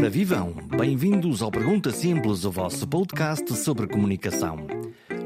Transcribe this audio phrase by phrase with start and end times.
[0.00, 4.66] Ora vivam, bem-vindos ao Pergunta Simples, o vosso podcast sobre comunicação.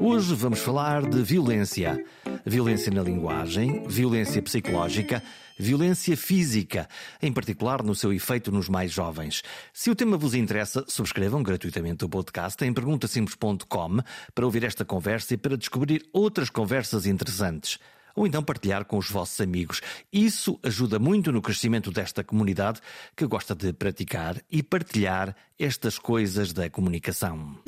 [0.01, 2.05] Hoje vamos falar de violência.
[2.45, 5.23] Violência na linguagem, violência psicológica,
[5.57, 6.89] violência física,
[7.23, 9.45] em particular no seu efeito nos mais jovens.
[9.73, 13.99] Se o tema vos interessa, subscrevam gratuitamente o podcast em perguntasimples.com
[14.35, 17.79] para ouvir esta conversa e para descobrir outras conversas interessantes
[18.15, 19.81] ou então partilhar com os vossos amigos.
[20.13, 22.81] Isso ajuda muito no crescimento desta comunidade
[23.17, 27.59] que gosta de praticar e partilhar estas coisas da comunicação.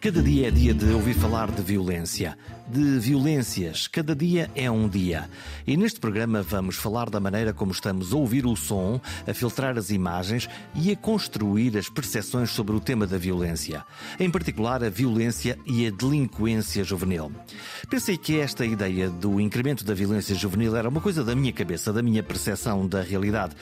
[0.00, 2.36] Cada dia é dia de ouvir falar de violência
[2.70, 3.88] de violências.
[3.88, 5.28] Cada dia é um dia.
[5.66, 9.76] E neste programa vamos falar da maneira como estamos a ouvir o som, a filtrar
[9.76, 13.84] as imagens e a construir as percepções sobre o tema da violência.
[14.18, 17.32] Em particular, a violência e a delinquência juvenil.
[17.88, 21.92] Pensei que esta ideia do incremento da violência juvenil era uma coisa da minha cabeça,
[21.92, 23.56] da minha percepção da realidade.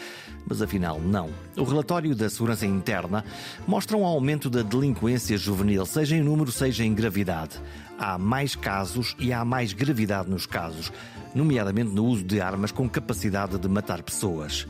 [0.46, 1.30] Mas afinal, não.
[1.56, 3.24] O relatório da Segurança Interna
[3.66, 7.58] mostra um aumento da delinquência juvenil, seja em número, seja em gravidade
[7.98, 10.92] há mais casos e há mais gravidade nos casos,
[11.34, 14.66] nomeadamente no uso de armas com capacidade de matar pessoas.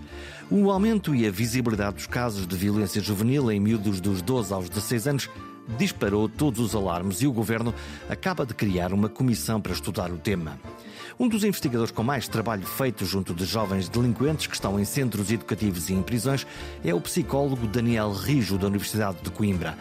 [0.50, 4.68] O aumento e a visibilidade dos casos de violência juvenil em miúdos dos 12 aos
[4.68, 5.30] 16 anos
[5.76, 7.74] disparou todos os alarmes e o governo
[8.08, 10.58] acaba de criar uma comissão para estudar o tema.
[11.20, 15.30] Um dos investigadores com mais trabalho feito junto de jovens delinquentes que estão em centros
[15.30, 16.46] educativos e em prisões
[16.84, 19.76] é o psicólogo Daniel Rijo, da Universidade de Coimbra.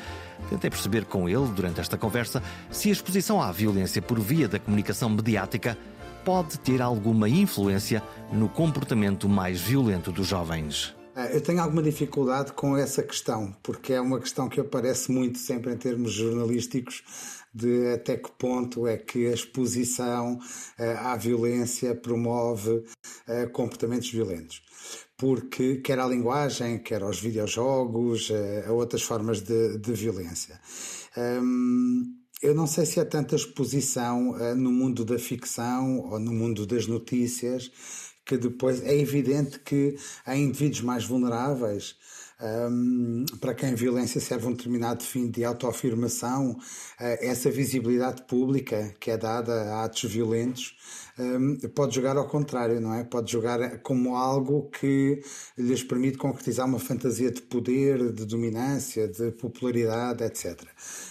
[0.49, 4.59] Tentei perceber com ele, durante esta conversa, se a exposição à violência por via da
[4.59, 5.77] comunicação mediática
[6.23, 10.95] pode ter alguma influência no comportamento mais violento dos jovens.
[11.15, 15.39] Ah, eu tenho alguma dificuldade com essa questão, porque é uma questão que aparece muito
[15.39, 17.01] sempre em termos jornalísticos
[17.53, 20.39] de até que ponto é que a exposição
[20.77, 22.83] ah, à violência promove
[23.27, 24.61] ah, comportamentos violentos
[25.17, 30.59] porque quer a linguagem, quer aos videojogos, eh, a outras formas de, de violência.
[31.17, 32.03] Um,
[32.41, 36.67] eu não sei se há tanta exposição uh, no mundo da ficção ou no mundo
[36.67, 37.71] das notícias
[38.23, 39.95] que depois é evidente que
[40.25, 41.95] há indivíduos mais vulneráveis
[42.41, 46.57] um, para quem violência serve um determinado fim de autoafirmação, uh,
[46.99, 50.75] essa visibilidade pública que é dada a atos violentos
[51.19, 53.03] um, pode jogar ao contrário, não é?
[53.03, 55.21] Pode jogar como algo que
[55.57, 60.61] lhes permite concretizar uma fantasia de poder, de dominância, de popularidade, etc.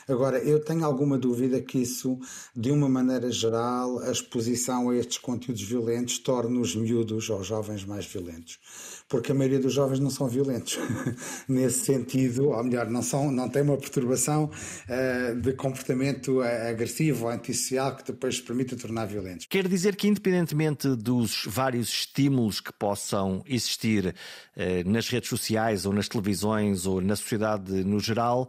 [0.06, 2.18] Agora, eu tenho alguma dúvida que isso,
[2.54, 7.84] de uma maneira geral, a exposição a estes conteúdos violentos torne os miúdos ou jovens
[7.84, 8.60] mais violentos
[9.08, 10.78] porque a maioria dos jovens não são violentos
[11.48, 17.26] nesse sentido, ou melhor, não, são, não têm uma perturbação uh, de comportamento eh, agressivo
[17.26, 19.46] ou antissocial que depois permite tornar violentos.
[19.48, 24.14] Quer dizer que, independentemente dos vários estímulos que possam existir
[24.56, 28.48] uh, nas redes sociais ou nas televisões ou na sociedade no geral,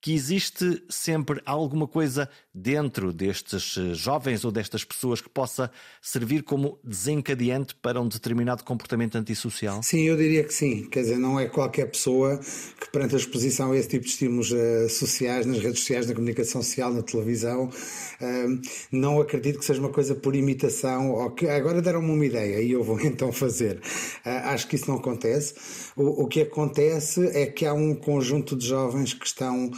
[0.00, 6.42] que existe sempre alguma coisa dentro destes eh, jovens ou destas pessoas que possa servir
[6.42, 9.82] como desencadeante para um determinado comportamento antissocial?
[9.82, 10.88] Sim, eu diria que sim.
[10.88, 12.38] Quer dizer, não é qualquer pessoa
[12.80, 16.14] que, perante a exposição a esse tipo de estímulos uh, sociais, nas redes sociais, na
[16.14, 21.46] comunicação social, na televisão, uh, não acredito que seja uma coisa por imitação ou que
[21.46, 23.76] agora deram-me uma ideia e eu vou então fazer.
[24.24, 25.54] Uh, acho que isso não acontece.
[25.94, 29.70] O, o que acontece é que há um conjunto de jovens que estão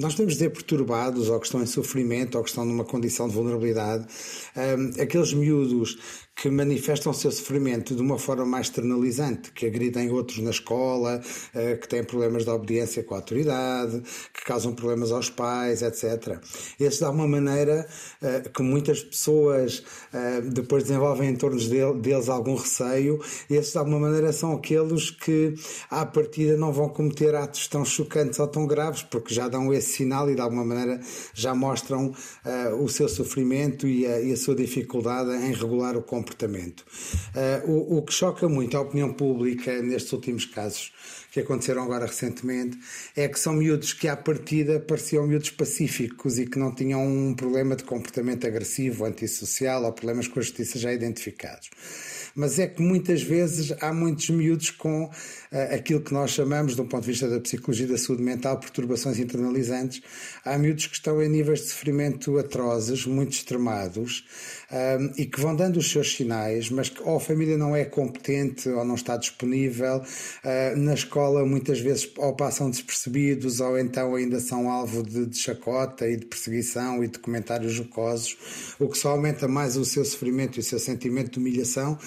[0.00, 3.34] nós podemos dizer perturbados ou que estão em sofrimento ou que estão numa condição de
[3.34, 4.06] vulnerabilidade.
[5.00, 5.98] aqueles miúdos
[6.40, 11.20] que manifestam o seu sofrimento de uma forma mais externalizante, que agridem outros na escola,
[11.52, 14.00] eh, que têm problemas de obediência com a autoridade,
[14.32, 16.38] que causam problemas aos pais, etc.
[16.78, 17.84] Esses, de alguma maneira,
[18.22, 19.82] eh, que muitas pessoas
[20.12, 21.58] eh, depois desenvolvem em torno
[22.00, 23.18] deles algum receio,
[23.50, 25.56] esses, de alguma maneira, são aqueles que,
[25.90, 29.90] à partida, não vão cometer atos tão chocantes ou tão graves, porque já dão esse
[29.90, 31.00] sinal e, de alguma maneira,
[31.34, 32.14] já mostram
[32.80, 36.84] o seu sofrimento e a, e a sua dificuldade em regular o comportamento comportamento.
[37.34, 40.92] Uh, o, o, que choca muito a opinião pública nestes últimos casos
[41.30, 42.78] que aconteceram agora recentemente
[43.16, 47.34] é que são miúdos que à partida pareciam miúdos pacíficos e que não tinham um
[47.34, 51.70] problema de comportamento agressivo, antissocial ou problemas com a justiça já identificados
[52.34, 55.10] mas é que muitas vezes há muitos miúdos com uh,
[55.74, 60.02] aquilo que nós chamamos, do ponto de vista da psicologia da saúde mental, perturbações internalizantes.
[60.44, 64.24] Há miúdos que estão em níveis de sofrimento atrozes, muito extremados,
[64.70, 67.84] uh, e que vão dando os seus sinais, mas que ou a família não é
[67.84, 74.14] competente ou não está disponível, uh, na escola muitas vezes ou passam despercebidos ou então
[74.14, 78.36] ainda são alvo de, de chacota e de perseguição e de comentários jocosos,
[78.78, 81.98] o que só aumenta mais o seu sofrimento e o seu sentimento de humilhação.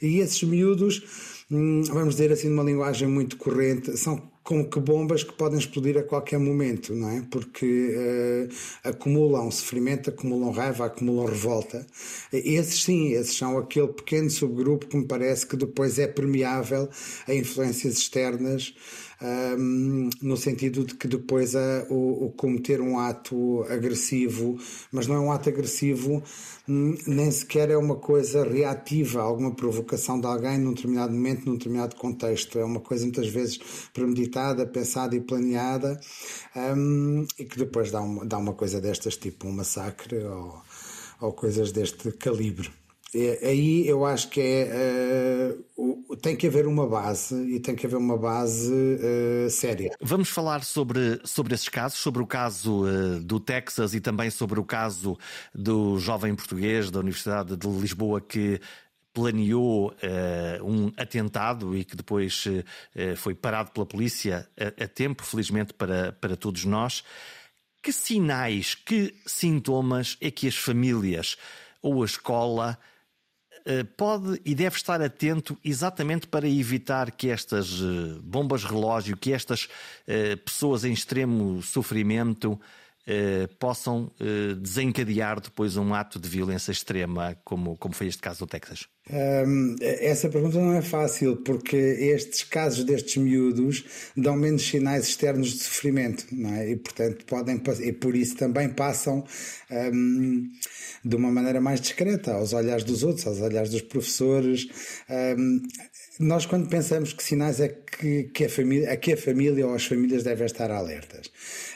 [0.00, 1.02] E esses miúdos,
[1.50, 5.96] hum, vamos dizer assim, numa linguagem muito corrente, são como que bombas que podem explodir
[5.96, 7.22] a qualquer momento, não é?
[7.30, 11.86] Porque uh, acumulam sofrimento, acumulam raiva, acumulam revolta.
[12.30, 16.90] Esses sim, esses são aquele pequeno subgrupo que me parece que depois é permeável
[17.26, 18.74] a influências externas
[19.24, 24.58] um, no sentido de que depois a, o, o, cometer um ato agressivo,
[24.92, 26.22] mas não é um ato agressivo,
[26.68, 31.56] hum, nem sequer é uma coisa reativa alguma provocação de alguém num determinado momento, num
[31.56, 32.58] determinado contexto.
[32.58, 33.58] É uma coisa muitas vezes
[33.94, 35.98] premeditada, pensada e planeada
[36.76, 40.62] um, e que depois dá uma, dá uma coisa destas, tipo um massacre ou,
[41.20, 42.70] ou coisas deste calibre.
[43.14, 47.86] É, aí eu acho que é uh, tem que haver uma base e tem que
[47.86, 49.92] haver uma base uh, séria.
[50.00, 54.58] Vamos falar sobre, sobre esses casos, sobre o caso uh, do Texas e também sobre
[54.58, 55.16] o caso
[55.54, 58.60] do jovem português da Universidade de Lisboa que
[59.12, 59.94] planeou
[60.64, 62.48] um atentado e que depois
[63.16, 67.04] foi parado pela polícia a, a tempo, felizmente para, para todos nós.
[67.80, 71.36] Que sinais, que sintomas é que as famílias
[71.80, 72.76] ou a escola
[73.96, 79.68] pode e deve estar atento exatamente para evitar que estas eh, bombas relógio, que estas
[80.06, 82.60] eh, pessoas em extremo sofrimento
[83.58, 84.10] possam
[84.60, 88.86] desencadear depois um ato de violência extrema, como, como foi este caso do Texas?
[89.80, 93.84] Essa pergunta não é fácil, porque estes casos destes miúdos
[94.16, 96.70] dão menos sinais externos de sofrimento, não é?
[96.70, 99.22] E portanto podem e por isso também passam
[101.04, 104.68] de uma maneira mais discreta aos olhares dos outros, aos olhares dos professores.
[106.18, 109.74] Nós quando pensamos que sinais é que, que, a família, a que a família ou
[109.74, 111.30] as famílias devem estar alertas.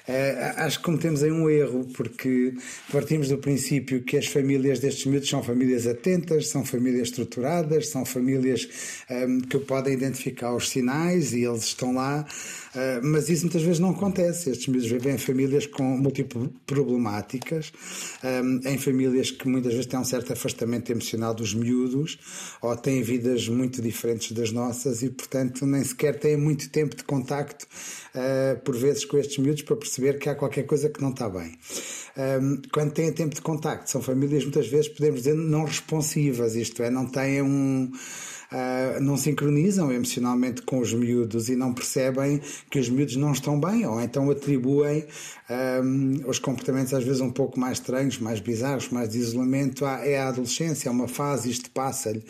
[0.08, 2.54] Uh, acho que cometemos aí um erro, porque
[2.90, 8.06] partimos do princípio que as famílias destes miúdos são famílias atentas, são famílias estruturadas, são
[8.06, 8.66] famílias
[9.10, 12.24] um, ehm, que podem identificar os sinais e eles estão lá,
[12.74, 14.48] uh, mas isso muitas vezes não acontece.
[14.48, 17.70] Estes miúdos vivem em famílias com múltiplas problemáticas,
[18.24, 22.18] um, ehm, em famílias que muitas vezes têm um certo afastamento emocional dos miúdos
[22.62, 27.04] ou têm vidas muito diferentes das nossas e, portanto, nem sequer têm muito tempo de
[27.04, 27.66] contacto,
[28.18, 31.28] uh, por vezes, com estes miúdos para perceber que há qualquer coisa que não está
[31.28, 31.56] bem.
[32.16, 36.82] Um, quando têm tempo de contacto, são famílias muitas vezes, podemos dizer, não responsivas, isto
[36.82, 37.90] é, não têm um.
[38.50, 43.60] Uh, não sincronizam emocionalmente com os miúdos e não percebem que os miúdos não estão
[43.60, 45.04] bem, ou então atribuem
[45.84, 49.84] um, os comportamentos às vezes um pouco mais estranhos, mais bizarros, mais de isolamento.
[49.84, 52.24] É a adolescência, é uma fase, isto passa-lhe.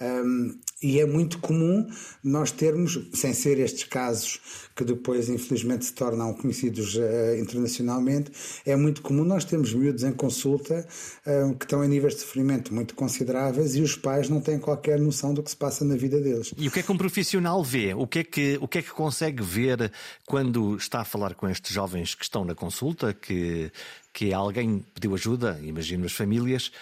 [0.00, 1.86] Um, e é muito comum
[2.24, 4.40] nós termos, sem ser estes casos
[4.74, 8.30] que depois infelizmente se tornam conhecidos uh, internacionalmente,
[8.64, 10.86] é muito comum nós termos miúdos em consulta
[11.26, 14.98] uh, que estão em níveis de sofrimento muito consideráveis e os pais não têm qualquer
[14.98, 16.54] noção do que se passa na vida deles.
[16.56, 17.92] E o que é que um profissional vê?
[17.92, 19.92] O que é que, o que, é que consegue ver
[20.26, 23.70] quando está a falar com estes jovens que estão na consulta, que,
[24.14, 26.72] que alguém pediu ajuda, imagino as famílias,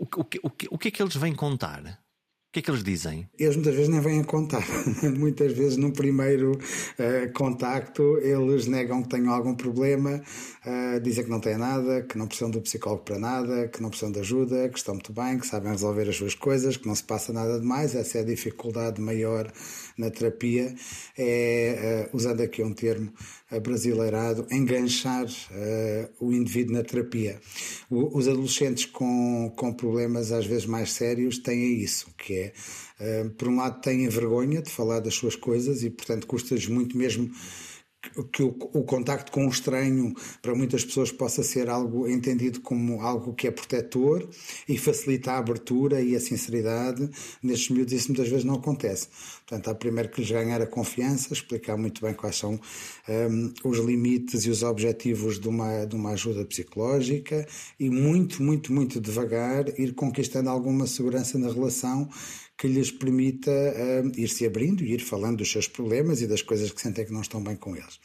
[0.00, 2.03] o, o, o, o que é que eles vêm contar?
[2.54, 3.28] Que é que eles dizem?
[3.36, 4.64] Eles muitas vezes nem vêm a contar.
[5.18, 10.22] muitas vezes, no primeiro uh, contacto, eles negam que tenham algum problema,
[10.64, 13.88] uh, dizem que não têm nada, que não precisam do psicólogo para nada, que não
[13.88, 16.94] precisam de ajuda, que estão muito bem, que sabem resolver as suas coisas, que não
[16.94, 17.92] se passa nada de mais.
[17.92, 19.50] Essa é a dificuldade maior
[19.98, 20.72] na terapia,
[21.18, 23.12] é, uh, usando aqui um termo
[23.60, 25.26] brasileirado, enganchar
[26.20, 27.40] o indivíduo na terapia.
[27.90, 32.52] O, os adolescentes com, com problemas às vezes mais sérios têm isso, que é
[32.98, 36.96] é, por um lado, têm vergonha de falar das suas coisas e, portanto, custa-lhes muito
[36.96, 37.30] mesmo
[38.32, 43.00] que o, o, contacto com o estranho para muitas pessoas possa ser algo entendido como
[43.00, 44.28] algo que é protetor
[44.68, 47.08] e facilita a abertura e a sinceridade.
[47.42, 49.08] Nestes miúdos isso muitas vezes não acontece.
[49.46, 52.58] Portanto, há primeiro que lhes ganhar a confiança, explicar muito bem quais são
[53.08, 57.46] um, os limites e os objetivos de uma, de uma ajuda psicológica
[57.78, 62.08] e muito, muito, muito devagar ir conquistando alguma segurança na relação
[62.56, 66.42] que lhes permita uh, ir se abrindo e ir falando dos seus problemas e das
[66.42, 67.98] coisas que sentem que não estão bem com eles.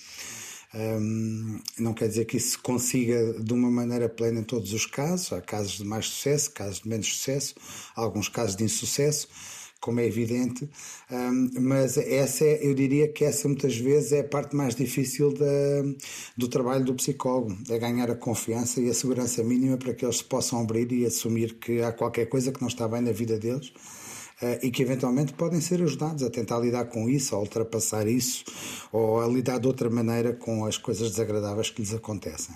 [0.73, 4.85] Um, não quer dizer que isso se consiga de uma maneira plena em todos os
[4.85, 5.33] casos.
[5.33, 7.55] Há casos de mais sucesso, casos de menos sucesso,
[7.95, 9.27] alguns casos de insucesso.
[9.79, 10.69] como é evidente,
[11.09, 15.33] um, mas essa é, eu diria que essa muitas vezes é a parte mais difícil
[15.33, 15.45] da,
[16.35, 20.17] do trabalho do psicólogo, é ganhar a confiança e a segurança mínima para que eles
[20.17, 23.39] se possam abrir e assumir que há qualquer coisa que não está bem na vida
[23.39, 23.71] deles.
[24.41, 28.45] Uh, e que eventualmente podem ser ajudados a tentar lidar com isso, a ultrapassar isso,
[28.91, 32.55] ou a lidar de outra maneira com as coisas desagradáveis que lhes acontecem.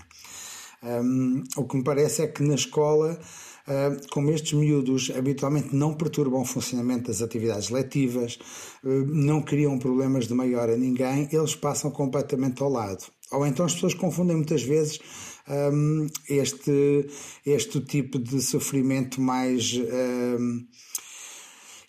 [0.82, 3.20] Um, o que me parece é que na escola
[3.66, 8.38] ah, como estes miúdos habitualmente não perturbam o funcionamento das atividades letivas,
[8.84, 13.06] ah, não criam problemas de maior a ninguém, eles passam completamente ao lado.
[13.32, 15.00] Ou então as pessoas confundem muitas vezes
[15.48, 17.08] um, este,
[17.46, 19.74] este tipo de sofrimento mais.
[19.74, 20.66] Um,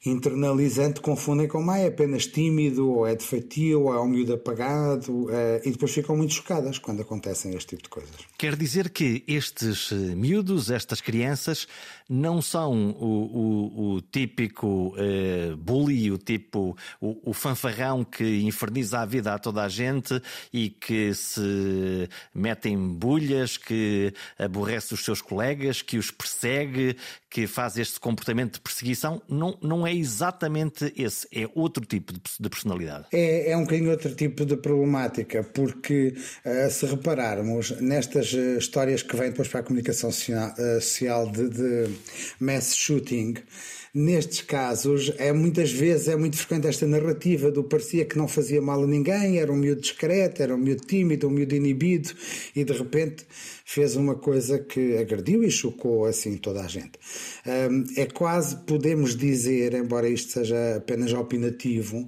[0.05, 5.31] internalizante confundem com ah, é apenas tímido, ou é defeitio, ou é um miúdo apagado,
[5.31, 8.15] eh, e depois ficam muito chocadas quando acontecem este tipo de coisas.
[8.37, 11.67] Quer dizer que estes eh, miúdos, estas crianças,
[12.09, 19.01] não são o, o, o típico uh, bully, o tipo, o, o, fanfarrão que inferniza
[19.01, 20.21] a vida a toda a gente
[20.53, 26.97] e que se mete em bulhas, que aborrece os seus colegas, que os persegue,
[27.31, 29.23] que faz este comportamento de perseguição.
[29.29, 33.07] Não, não é exatamente esse, é outro tipo de, de personalidade.
[33.13, 39.03] É, é um bocadinho outro tipo de problemática, porque uh, se repararmos nestas uh, histórias
[39.03, 41.94] que vêm depois para a comunicação social de, de
[42.41, 43.35] mass shooting.
[43.97, 48.61] Nestes casos, é muitas vezes é muito frequente esta narrativa do parecia que não fazia
[48.61, 52.11] mal a ninguém, era um miúdo discreto, era um miúdo tímido, um miúdo inibido
[52.57, 53.25] e de repente
[53.65, 56.99] fez uma coisa que agrediu e chocou assim toda a gente.
[57.97, 62.05] É quase, podemos dizer, embora isto seja apenas opinativo,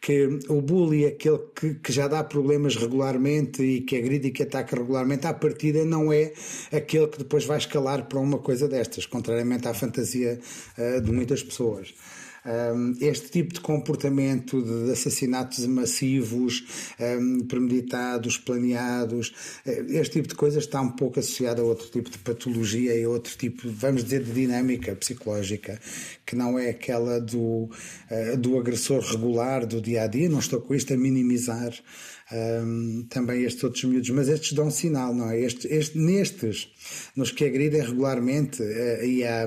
[0.00, 4.42] que o bully, aquele que, que já dá problemas regularmente e que agride e que
[4.42, 6.32] ataca regularmente, à partida não é
[6.72, 10.38] aquele que depois vai escalar para uma coisa destas, contrariamente à fantasia
[10.78, 11.94] uh, de muitas pessoas
[13.00, 16.94] este tipo de comportamento de assassinatos massivos,
[17.48, 19.34] premeditados, planeados,
[19.66, 23.04] eh, este tipo de coisas está um pouco associado a outro tipo de patologia e
[23.04, 25.80] a outro tipo, vamos dizer, de dinâmica psicológica,
[26.24, 27.68] que não é aquela do,
[28.10, 30.28] eh, do agressor regular do dia a dia.
[30.28, 31.72] Não estou com isto a minimizar
[33.08, 35.40] também estes outros miúdos, mas estes dão sinal, não é?
[35.40, 36.68] Este, este, nestes,
[37.16, 39.46] nos que agridem regularmente uh, e há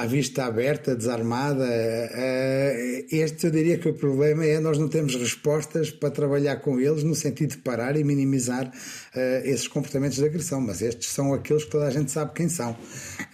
[0.00, 1.66] à vista aberta, desarmada.
[1.66, 6.78] Eh, este eu diria que o problema é nós não temos respostas para trabalhar com
[6.78, 8.70] eles no sentido de parar e minimizar
[9.14, 12.48] eh, esses comportamentos de agressão, mas estes são aqueles que toda a gente sabe quem
[12.48, 12.76] são,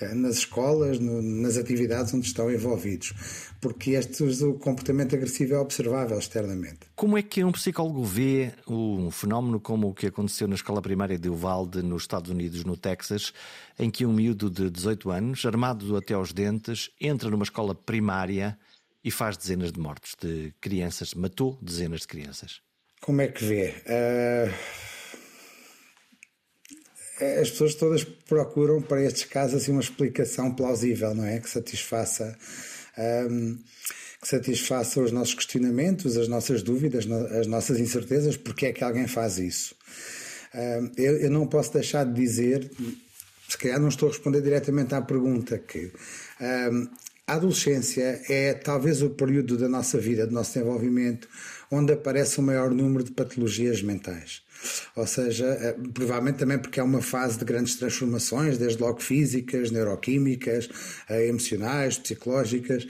[0.00, 3.12] eh, nas escolas, nas atividades onde estão envolvidos
[3.62, 6.81] porque este o comportamento agressivo é observável externamente.
[6.97, 11.16] Como é que um psicólogo vê um fenómeno como o que aconteceu na escola primária
[11.16, 13.33] de Uvalde, nos Estados Unidos, no Texas,
[13.78, 18.59] em que um miúdo de 18 anos, armado até aos dentes, entra numa escola primária
[19.04, 22.61] e faz dezenas de mortos de crianças, matou dezenas de crianças?
[23.00, 23.75] Como é que vê?
[23.87, 24.92] Uh...
[27.40, 31.38] As pessoas todas procuram para estes casos assim, uma explicação plausível, não é?
[31.38, 32.37] Que satisfaça
[32.99, 33.58] um,
[34.20, 39.06] que satisfaça os nossos questionamentos, as nossas dúvidas, as nossas incertezas, porque é que alguém
[39.06, 39.75] faz isso.
[40.54, 42.70] Um, eu, eu, não posso deixar de dizer,
[43.49, 45.90] se calhar não estou a responder diretamente à pergunta, que
[46.40, 46.88] um,
[47.26, 51.28] a adolescência é talvez o período da nossa vida, do nosso desenvolvimento,
[51.73, 54.43] onde aparece o maior número de patologias mentais.
[54.95, 59.71] Ou seja, eh, provavelmente também porque é uma fase de grandes transformações, desde logo físicas,
[59.71, 60.69] neuroquímicas,
[61.09, 62.87] eh, emocionais, psicológicas.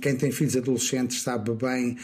[0.00, 1.96] Quem tem filhos adolescentes sabe bem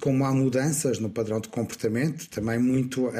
[0.00, 3.10] como há mudanças no padrão de comportamento, também muito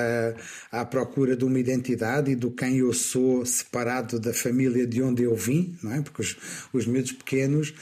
[0.71, 5.25] à procura de uma identidade e do quem eu sou separado da família de onde
[5.25, 6.01] eu vim, não é?
[6.01, 6.37] Porque os,
[6.73, 7.75] os miúdos pequenos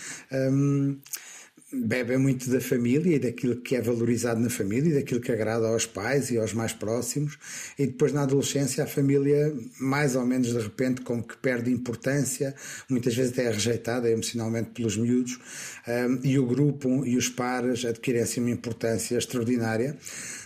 [1.72, 5.68] bebem muito da família e daquilo que é valorizado na família e daquilo que agrada
[5.68, 7.38] aos pais e aos mais próximos.
[7.78, 12.54] E depois na adolescência a família mais ou menos de repente como que perde importância
[12.88, 15.38] muitas vezes até é rejeitada emocionalmente pelos miúdos
[15.86, 19.96] um, e o grupo e os pares adquirem assim uma importância extraordinária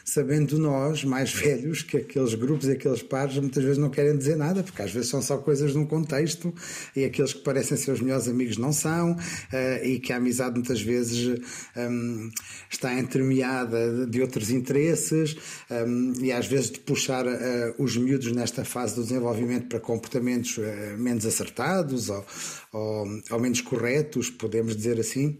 [0.05, 4.37] sabendo nós, mais velhos, que aqueles grupos e aqueles pares muitas vezes não querem dizer
[4.37, 6.55] nada, porque às vezes são só coisas de um contexto
[6.95, 10.55] e aqueles que parecem ser os melhores amigos não são, uh, e que a amizade
[10.55, 11.41] muitas vezes
[11.77, 12.31] um,
[12.71, 15.37] está entremeada de outros interesses,
[15.71, 20.59] um, e às vezes de puxar uh, os miúdos nesta fase do desenvolvimento para comportamentos
[20.59, 20.63] uh,
[20.99, 22.25] menos acertados ou,
[22.73, 25.39] ou, ou menos corretos, podemos dizer assim.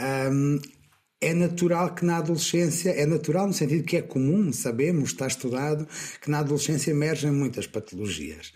[0.00, 0.58] Um,
[1.24, 5.88] é natural que na adolescência, é natural no sentido que é comum, sabemos, está estudado,
[6.20, 8.52] que na adolescência emergem muitas patologias.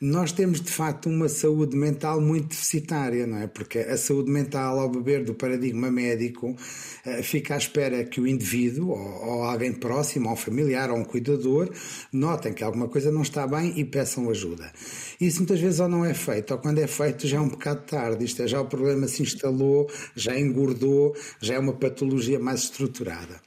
[0.00, 3.46] Nós temos de facto uma saúde mental muito deficitária, não é?
[3.46, 6.56] Porque a saúde mental, ao beber do paradigma médico,
[7.04, 11.04] eh, fica à espera que o indivíduo, ou alguém próximo, ou um familiar, ou um
[11.04, 11.70] cuidador,
[12.12, 14.72] notem que alguma coisa não está bem e peçam ajuda.
[15.20, 17.82] Isso muitas vezes ou não é feito, ou quando é feito já é um bocado
[17.82, 22.07] tarde, isto é, já o problema se instalou, já engordou, já é uma patologia
[22.38, 23.40] mais estruturada.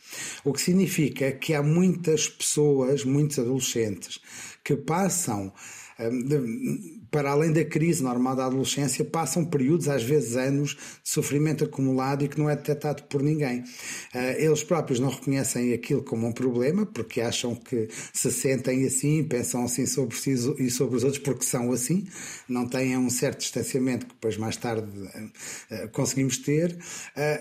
[0.44, 4.20] O que significa que há muitas pessoas, muitos adolescentes,
[4.64, 5.52] que passam
[6.00, 11.66] hum, para além da crise normal da adolescência, passam períodos, às vezes anos, de sofrimento
[11.66, 13.66] acumulado e que não é detectado por ninguém.
[14.14, 19.24] Ah, eles próprios não reconhecem aquilo como um problema, porque acham que se sentem assim,
[19.26, 22.08] pensam assim sobre si e sobre os outros, porque são assim,
[22.48, 25.24] não têm um certo distanciamento que depois mais tarde ah,
[25.72, 26.78] ah, conseguimos ter.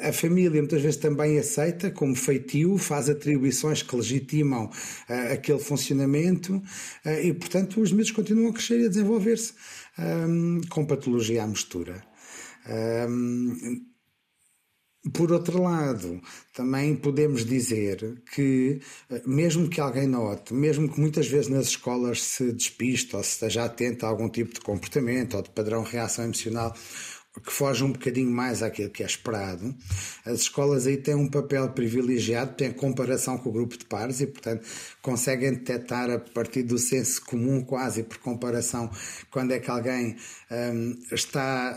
[0.03, 4.69] A família muitas vezes também aceita como feitio, faz atribuições que legitimam
[5.33, 6.61] aquele funcionamento
[7.23, 9.60] e, portanto, os miúdos continuam a crescer e a desenvolver-se
[9.99, 12.03] um, com patologia à mistura.
[12.69, 13.91] Um,
[15.15, 16.21] por outro lado,
[16.53, 18.81] também podemos dizer que,
[19.25, 23.65] mesmo que alguém note, mesmo que muitas vezes nas escolas se despista ou se esteja
[23.65, 26.77] atento a algum tipo de comportamento ou de padrão de reação emocional
[27.45, 29.75] que foge um bocadinho mais àquilo que é esperado.
[30.25, 34.27] As escolas aí têm um papel privilegiado, têm comparação com o grupo de pares e,
[34.27, 34.67] portanto,
[35.03, 38.91] conseguem detectar a partir do senso comum, quase por comparação,
[39.31, 40.17] quando é que alguém
[40.51, 41.77] um, está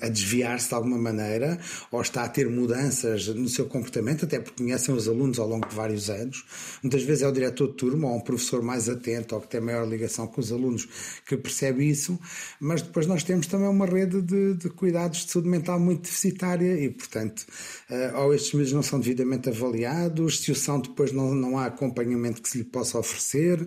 [0.00, 1.58] a, a desviar-se de alguma maneira
[1.90, 5.68] ou está a ter mudanças no seu comportamento, até porque conhecem os alunos ao longo
[5.68, 6.44] de vários anos.
[6.82, 9.60] Muitas vezes é o diretor de turma ou um professor mais atento ou que tem
[9.60, 10.88] maior ligação com os alunos
[11.26, 12.18] que percebe isso,
[12.60, 14.68] mas depois nós temos também uma rede de, de
[15.08, 17.46] de saúde mental muito deficitária e, portanto,
[17.90, 21.66] uh, ou estes medios não são devidamente avaliados, se o são, depois não, não há
[21.66, 23.66] acompanhamento que se lhe possa oferecer,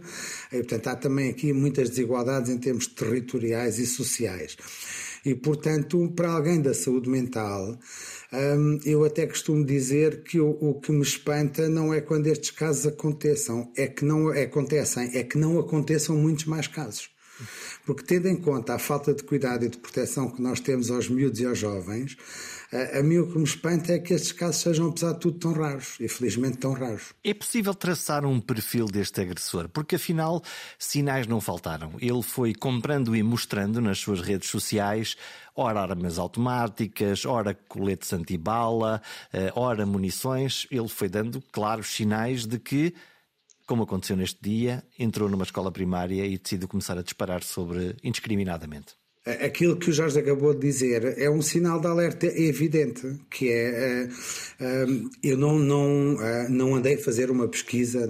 [0.52, 4.58] e, portanto, há também aqui muitas desigualdades em termos territoriais e sociais.
[5.26, 7.80] E, portanto, para alguém da saúde mental,
[8.34, 12.52] hum, eu até costumo dizer que o, o, que me espanta não é quando estes
[12.52, 17.13] casos aconteçam, é que não acontecem, é que não aconteçam muitos mais casos.
[17.86, 21.10] Porque, tendo em conta a falta de cuidado e de proteção que nós temos aos
[21.10, 22.18] miúdos e aos jovens,
[22.72, 25.38] a, a mim o que me espanta é que estes casos sejam, apesar de tudo,
[25.38, 27.14] tão raros, e felizmente tão raros.
[27.24, 30.42] É possível traçar um perfil deste agressor, porque afinal
[30.78, 31.94] sinais não faltaram.
[32.00, 35.16] Ele foi comprando e mostrando nas suas redes sociais
[35.56, 39.02] ora armas automáticas, ora coletes antibala,
[39.32, 40.68] eh, ora munições.
[40.72, 42.94] Ele foi dando claros sinais de que
[43.66, 48.96] como aconteceu neste dia, entrou numa escola primária e decidiu começar a disparar sobre indiscriminadamente.
[49.26, 54.10] Aquilo que o Jorge acabou de dizer é um sinal de alerta evidente, que é
[54.60, 58.06] uh, uh, eu não, não, uh, não andei a fazer uma pesquisa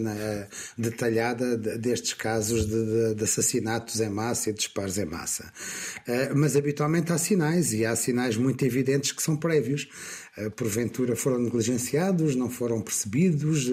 [0.75, 5.53] detalhada destes casos de, de, assassinatos em massa e disparos em massa.
[6.35, 9.87] mas habitualmente há sinais, e há sinais muito evidentes que são prévios.
[10.35, 13.71] Eh, porventura foram negligenciados, não foram percebidos,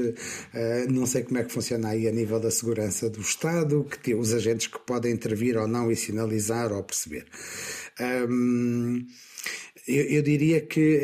[0.53, 3.99] eh, não sei como é que funciona aí a nível da segurança do Estado, que
[3.99, 7.25] tem os agentes que podem intervir ou não e sinalizar ou perceber.
[8.29, 9.07] Um,
[9.88, 10.99] eu, eu, diria que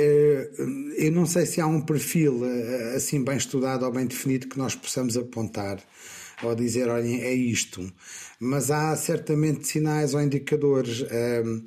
[0.58, 2.42] uh, eu não sei se há um perfil
[2.94, 5.82] assim bem estudado ou bem definido que nós possamos apontar
[6.42, 7.90] ou dizer, olhem, é isto.
[8.38, 11.00] Mas há certamente sinais ou indicadores.
[11.00, 11.64] Uh,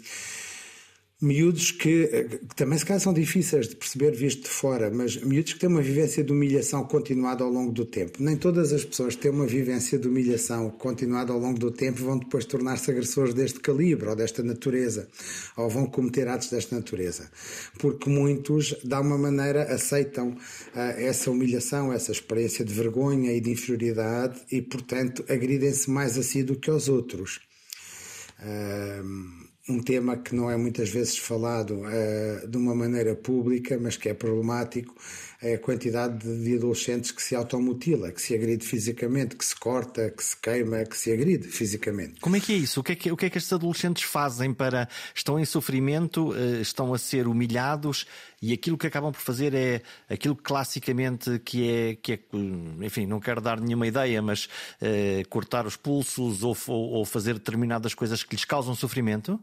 [1.21, 5.53] miúdos que, que, também se calhar são difíceis de perceber visto de fora, mas miúdos
[5.53, 8.23] que têm uma vivência de humilhação continuada ao longo do tempo.
[8.23, 12.01] Nem todas as pessoas que têm uma vivência de humilhação continuada ao longo do tempo
[12.01, 15.10] vão depois tornar-se agressores deste calibre ou desta natureza,
[15.58, 17.29] ou vão cometer atos desta natureza.
[17.79, 20.38] Porque muitos, de alguma maneira, aceitam uh,
[20.73, 26.43] essa humilhação, essa experiência de vergonha e de inferioridade e, portanto, agridem-se mais a si
[26.43, 27.41] do que aos outros.
[28.39, 33.95] Uh, um tema que não é muitas vezes falado uh, de uma maneira pública, mas
[33.95, 34.95] que é problemático,
[35.41, 40.10] é a quantidade de adolescentes que se automutila, que se agride fisicamente, que se corta,
[40.10, 42.19] que se queima, que se agride fisicamente.
[42.19, 42.82] Como é que é isso?
[42.82, 44.89] O que é que, o que, é que estes adolescentes fazem para.
[45.15, 48.05] estão em sofrimento, uh, estão a ser humilhados
[48.41, 52.19] e aquilo que acabam por fazer é aquilo classicamente que é, que é
[52.82, 57.36] enfim, não quero dar nenhuma ideia, mas uh, cortar os pulsos ou, ou, ou fazer
[57.36, 59.39] determinadas coisas que lhes causam sofrimento?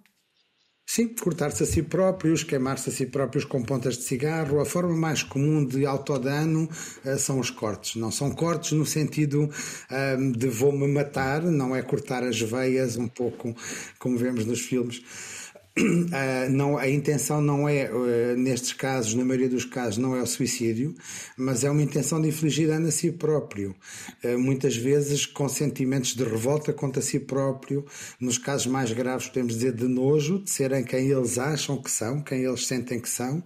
[0.88, 4.60] Sim, cortar-se a si próprios, queimar-se a si próprios com pontas de cigarro.
[4.60, 6.70] A forma mais comum de autodano
[7.04, 7.96] uh, são os cortes.
[7.96, 13.08] Não são cortes no sentido uh, de vou-me matar, não é cortar as veias, um
[13.08, 13.54] pouco
[13.98, 15.02] como vemos nos filmes
[15.78, 20.22] Uh, não, a intenção não é, uh, nestes casos, na maioria dos casos, não é
[20.22, 20.94] o suicídio,
[21.36, 23.74] mas é uma intenção de infligir dano a si próprio.
[24.24, 27.84] Uh, muitas vezes com sentimentos de revolta contra si próprio,
[28.18, 32.22] nos casos mais graves, podemos dizer de nojo, de serem quem eles acham que são,
[32.22, 33.42] quem eles sentem que são,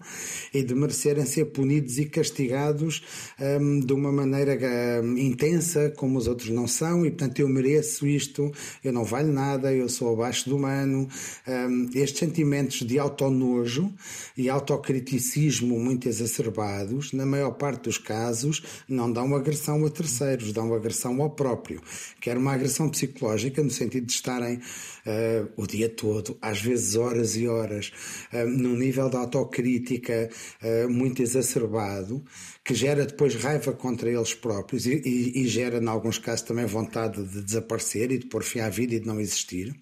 [0.55, 3.03] e de merecerem ser punidos e castigados
[3.41, 4.57] um, de uma maneira
[5.03, 8.53] um, intensa, como os outros não são, e portanto eu mereço isto,
[8.85, 11.09] eu não valho nada, eu sou abaixo do humano.
[11.49, 13.93] Um, estes sentimentos de autonojo
[14.37, 20.75] e autocriticismo muito exacerbados, na maior parte dos casos, não dão agressão a terceiros, dão
[20.75, 21.81] agressão ao próprio.
[22.21, 27.37] Quer uma agressão psicológica, no sentido de estarem uh, o dia todo, às vezes horas
[27.37, 27.91] e horas,
[28.33, 30.29] uh, num nível de autocrítica
[30.63, 32.23] uh, muito exacerbado,
[32.63, 36.67] que gera depois raiva contra eles próprios e, e, e gera, em alguns casos, também
[36.67, 39.75] vontade de desaparecer e de pôr fim à vida e de não existir.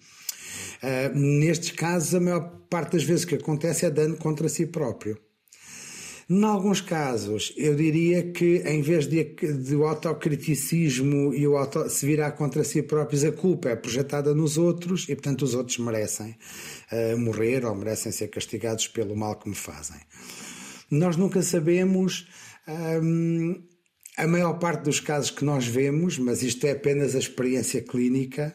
[0.81, 5.17] Uh, nestes casos, a maior parte das vezes que acontece é dano contra si próprio.
[6.29, 11.89] Em alguns casos, eu diria que em vez de, de o autocriticismo e o auto,
[11.89, 15.79] se virar contra si próprios, a culpa é projetada nos outros e, portanto, os outros
[15.79, 16.35] merecem
[16.91, 19.97] uh, morrer ou merecem ser castigados pelo mal que me fazem.
[20.91, 22.27] Nós nunca sabemos.
[22.67, 23.63] Um,
[24.19, 28.53] a maior parte dos casos que nós vemos, mas isto é apenas a experiência clínica,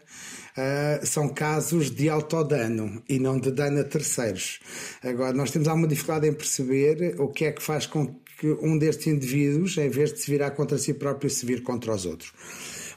[0.59, 4.61] uh, são casos de autodano e não de dano a terceiros.
[5.03, 8.77] Agora, nós temos alguma dificuldade em perceber o que é que faz com que um
[8.77, 12.33] destes indivíduos, em vez de se virar contra si próprio, se vir contra os outros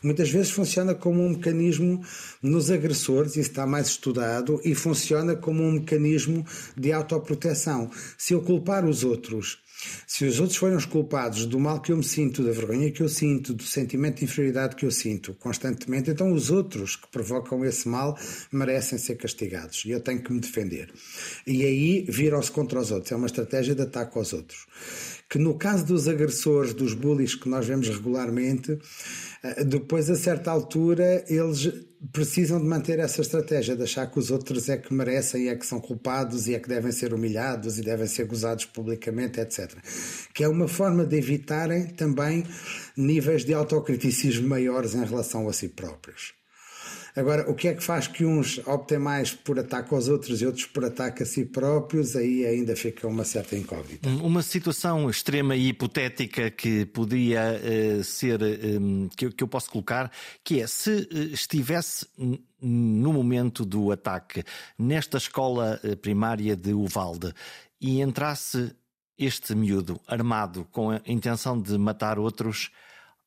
[0.03, 2.01] muitas vezes funciona como um mecanismo
[2.41, 7.89] nos agressores, isso está mais estudado, e funciona como um mecanismo de autoproteção.
[8.17, 9.59] Se eu culpar os outros
[10.05, 13.01] se os outros forem os culpados do mal que eu me sinto, da vergonha que
[13.01, 17.63] eu sinto, do sentimento de inferioridade que eu sinto constantemente, então os outros que provocam
[17.65, 18.17] esse mal
[18.51, 20.91] merecem ser castigados e eu tenho que me defender.
[21.45, 23.11] E aí viram-se contra os outros.
[23.11, 24.65] É uma estratégia de ataque aos outros.
[25.29, 28.79] Que no caso dos agressores, dos bullies que nós vemos regularmente,
[29.43, 31.69] eh, depois a certa altura eles
[32.11, 35.55] precisam de manter essa estratégia de achar que os outros é que merecem e é
[35.55, 39.75] que são culpados e é que devem ser humilhados e devem ser gozados publicamente, etc.
[40.33, 42.45] Que é uma forma de evitarem também
[42.95, 46.36] níveis de autocriticismo maiores em relação a si próprios.
[47.17, 50.45] Agora, o que é que faz que uns optem mais por ataque aos outros e
[50.45, 52.15] outros por ataque a si próprios?
[52.15, 54.07] Aí ainda fica uma certa incógnita.
[54.07, 58.39] Uma situação extrema e hipotética que podia uh, ser,
[58.79, 60.11] um, eh, que, que, eu posso colocar,
[60.43, 62.05] que é se uh, estivesse
[62.61, 64.43] no momento do ataque
[64.77, 67.33] nesta escola primária de Uvalde
[67.81, 68.75] e entrasse
[69.17, 72.69] este miúdo armado com a intenção de matar outros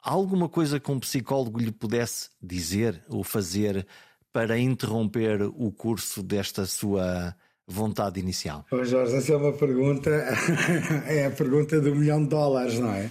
[0.02, 3.86] alguma coisa que um psicólogo lhe pudesse dizer ou fazer
[4.32, 7.34] para interromper o curso desta sua
[7.70, 8.64] vontade inicial?
[8.70, 10.10] Oh, Jorge, essa é uma pergunta,
[11.06, 13.10] é a pergunta do milhão de dólares, não é?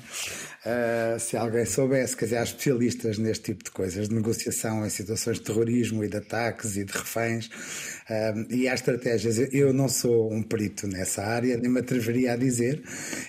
[0.59, 4.89] Uh, se alguém soubesse, quer dizer, há especialistas neste tipo de coisas, de negociação em
[4.89, 9.37] situações de terrorismo e de ataques e de reféns, uh, e há estratégias.
[9.53, 12.83] Eu não sou um perito nessa área, nem me atreveria a dizer.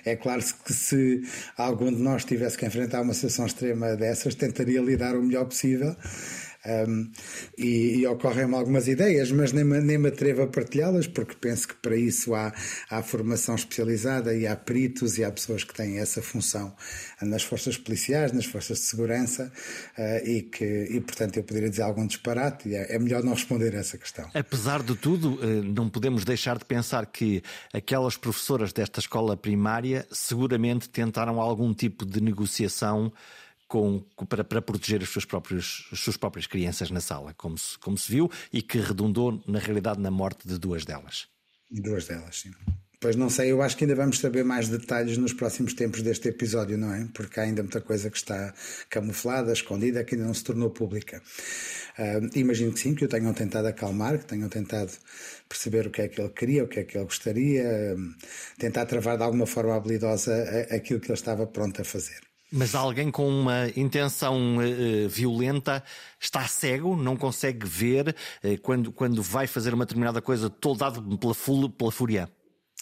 [0.05, 1.23] É claro que se
[1.57, 5.95] algum de nós tivesse que enfrentar uma situação extrema dessas, tentaria lidar o melhor possível.
[6.67, 7.11] Um,
[7.57, 11.75] e, e ocorrem-me algumas ideias, mas nem nem me atrevo a partilhá-las, porque penso que
[11.75, 12.53] para isso há,
[12.91, 16.75] há formação especializada e há peritos e há pessoas que têm essa função
[17.23, 19.51] nas forças policiais, nas forças de segurança,
[19.99, 23.33] uh, e que, e portanto, eu poderia dizer algum disparate, e é, é melhor não
[23.33, 24.29] responder a essa questão.
[24.35, 27.43] Apesar de tudo, eh, não podemos deixar de pensar que
[27.73, 33.13] aquelas professoras desta escola primária seguramente tentaram algum tipo de negociação
[33.71, 37.79] com, para, para proteger as suas, próprias, as suas próprias crianças na sala, como se,
[37.79, 41.29] como se viu, e que redundou, na realidade, na morte de duas delas.
[41.71, 42.51] Duas delas, sim.
[42.99, 46.29] Pois não sei, eu acho que ainda vamos saber mais detalhes nos próximos tempos deste
[46.29, 47.09] episódio, não é?
[47.15, 48.53] Porque há ainda muita coisa que está
[48.91, 51.23] camuflada, escondida, que ainda não se tornou pública.
[51.97, 54.91] Uh, imagino que sim, que o tenham tentado acalmar, que tenham tentado
[55.49, 57.97] perceber o que é que ele queria, o que é que ele gostaria,
[58.59, 60.35] tentar travar de alguma forma habilidosa
[60.71, 62.30] aquilo que ele estava pronto a fazer.
[62.53, 65.85] Mas alguém com uma intenção uh, violenta
[66.19, 71.35] está cego, não consegue ver uh, quando, quando vai fazer uma determinada coisa, toldado pela,
[71.71, 72.29] pela fúria.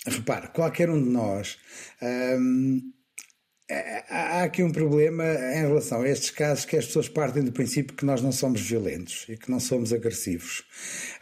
[0.06, 1.58] Repare, qualquer um de nós.
[2.00, 2.97] Um, É,
[4.08, 7.94] há aqui um problema em relação a estes casos que as pessoas partem do princípio
[7.94, 10.64] que nós não somos violentos e que não somos agressivos.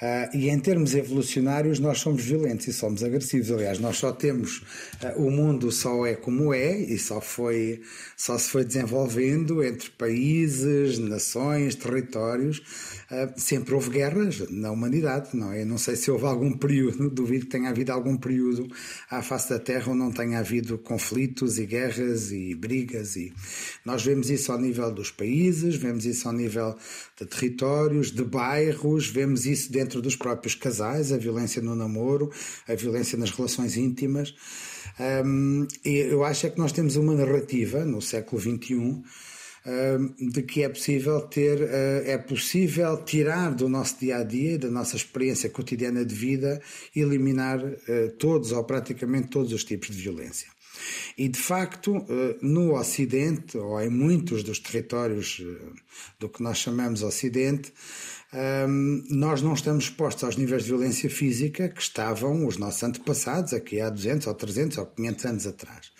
[0.00, 3.50] Uh, e em termos evolucionários, nós somos violentos e somos agressivos.
[3.50, 4.58] Aliás, nós só temos
[5.02, 7.80] uh, o mundo só é como é e só foi
[8.16, 12.58] só se foi desenvolvendo entre países, nações, territórios.
[13.10, 15.62] Uh, sempre houve guerras na humanidade, não é?
[15.62, 18.68] Eu não sei se houve algum período, duvido que tenha havido algum período
[19.10, 23.32] à face da Terra onde não tenha havido conflitos e guerras e brigas e
[23.84, 26.76] nós vemos isso ao nível dos países, vemos isso ao nível
[27.18, 32.30] de territórios, de bairros, vemos isso dentro dos próprios casais, a violência no namoro,
[32.68, 34.34] a violência nas relações íntimas.
[35.24, 39.02] Um, eu acho é que nós temos uma narrativa no século XXI
[40.20, 44.70] de que é possível ter, ah, é possível tirar do nosso dia a dia da
[44.70, 46.60] nossa experiência cotidiana de vida,
[46.94, 50.55] eliminar ah, todos ou praticamente todos os tipos de violência.
[51.16, 55.80] E, de facto, eh, no Ocidente, ou em muitos dos territórios eh,
[56.18, 57.72] do que nós chamamos Ocidente,
[58.32, 63.52] ehm, nós não estamos expostos aos níveis de violência física que estavam os nossos antepassados
[63.52, 65.95] aqui há 200 ou 300 ou 500 anos atrás.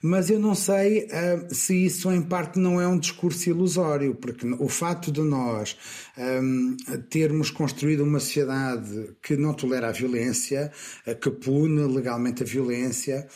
[0.00, 4.46] Mas eu não sei uh, se isso em parte não é um discurso ilusório, porque
[4.58, 5.76] o facto de nós
[6.16, 6.76] um,
[7.10, 10.70] termos construído uma sociedade que não tolera a violência,
[11.06, 13.26] uh, que pune legalmente a violência,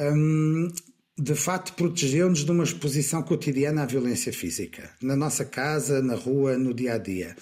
[0.00, 0.68] um,
[1.20, 6.56] de facto protegeu-nos de uma exposição cotidiana à violência física, na nossa casa, na rua,
[6.56, 7.36] no dia a dia.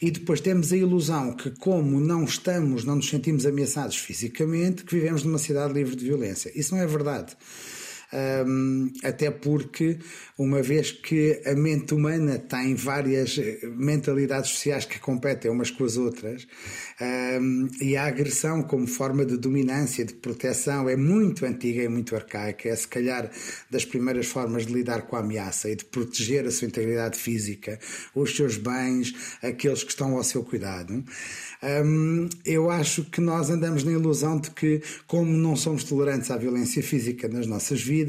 [0.00, 4.94] E depois temos a ilusão que, como não estamos, não nos sentimos ameaçados fisicamente, que
[4.94, 6.50] vivemos numa cidade livre de violência.
[6.54, 7.36] Isso não é verdade
[8.12, 9.98] um, até porque,
[10.36, 15.84] uma vez que a mente humana tem várias eh, mentalidades sociais que competem umas com
[15.84, 16.46] as outras,
[17.40, 22.16] um, e a agressão como forma de dominância, de proteção, é muito antiga e muito
[22.16, 23.30] arcaica, é se calhar
[23.70, 27.78] das primeiras formas de lidar com a ameaça e de proteger a sua integridade física,
[28.14, 31.04] os seus bens, aqueles que estão ao seu cuidado.
[31.62, 36.36] Um, eu acho que nós andamos na ilusão de que, como não somos tolerantes à
[36.36, 37.99] violência física nas nossas vidas,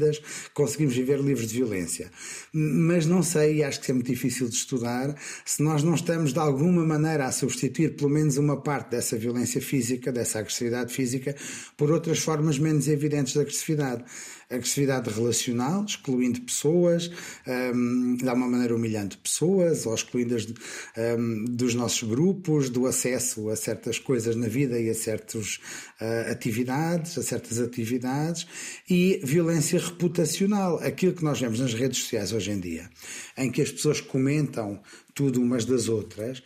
[0.54, 2.10] conseguimos viver livres de violência.
[2.52, 6.38] Mas não sei, acho que é muito difícil de estudar, se nós não estamos de
[6.38, 11.34] alguma maneira a substituir pelo menos uma parte dessa violência física, dessa agressividade física,
[11.76, 14.04] por outras formas menos evidentes de agressividade
[14.54, 17.10] agressividade relacional, excluindo pessoas,
[17.46, 23.56] um, de uma maneira humilhando pessoas, ou excluindo-as um, dos nossos grupos, do acesso a
[23.56, 25.56] certas coisas na vida e a certas
[26.00, 28.46] uh, atividades, a certas atividades,
[28.88, 32.88] e violência reputacional, aquilo que nós vemos nas redes sociais hoje em dia,
[33.36, 34.80] em que as pessoas comentam
[35.14, 36.42] tudo umas das outras,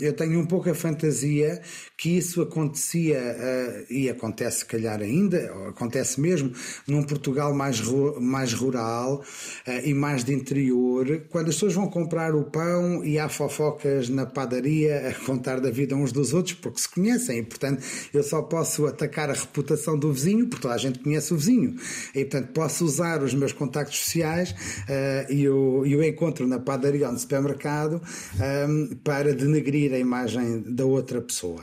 [0.00, 1.60] eu tenho um pouco a fantasia
[1.96, 6.52] que isso acontecia ah, e acontece se calhar ainda, ou acontece mesmo
[6.86, 7.80] num Portugal mais,
[8.20, 9.22] mais rural
[9.66, 14.08] ah, e mais de interior, quando as pessoas vão comprar o pão e há fofocas
[14.08, 18.22] na padaria a contar da vida uns dos outros porque se conhecem e portanto eu
[18.22, 21.76] só posso atacar a reputação do vizinho porque toda a gente conhece o vizinho.
[22.14, 24.54] E portanto posso usar os meus contactos sociais
[24.88, 27.71] ah, e o, e o encontro na padaria ou no supermercado
[28.68, 31.62] um, para denegrir a imagem da outra pessoa.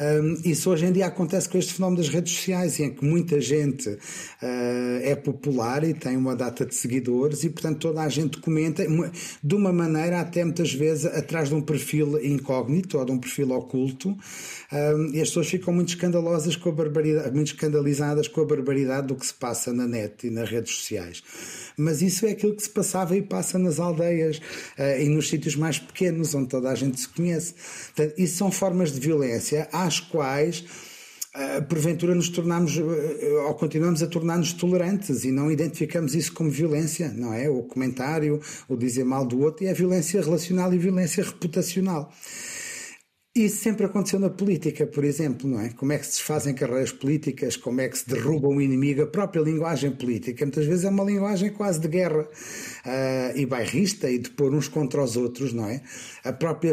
[0.00, 3.40] Um, isso hoje em dia acontece com este fenómeno das redes sociais, em que muita
[3.40, 3.98] gente uh,
[5.02, 8.84] é popular e tem uma data de seguidores e, portanto, toda a gente comenta
[9.42, 13.50] de uma maneira até muitas vezes atrás de um perfil incógnito ou de um perfil
[13.52, 18.44] oculto um, e as pessoas ficam muito escandalosas com a barbaridade, muito escandalizadas com a
[18.44, 21.22] barbaridade do que se passa na net e nas redes sociais
[21.80, 25.56] mas isso é aquilo que se passava e passa nas aldeias uh, e nos sítios
[25.56, 27.54] mais pequenos, onde toda a gente se conhece.
[27.94, 30.64] Portanto, isso são formas de violência às quais
[31.32, 32.82] Uh, porventura nos tornamos uh,
[33.46, 37.48] ou continuamos a tornar-nos tolerantes e não identificamos isso como violência, não é?
[37.48, 42.12] O comentário, o dizer mal do outro, e a violência relacional e violência reputacional.
[43.32, 45.68] Isso sempre aconteceu na política, por exemplo, não é?
[45.68, 49.06] Como é que se desfazem carreiras políticas, como é que se derruba um inimigo, a
[49.06, 54.18] própria linguagem política, muitas vezes é uma linguagem quase de guerra uh, e bairrista e
[54.18, 55.80] de pôr uns contra os outros, não é?
[56.24, 56.72] A própria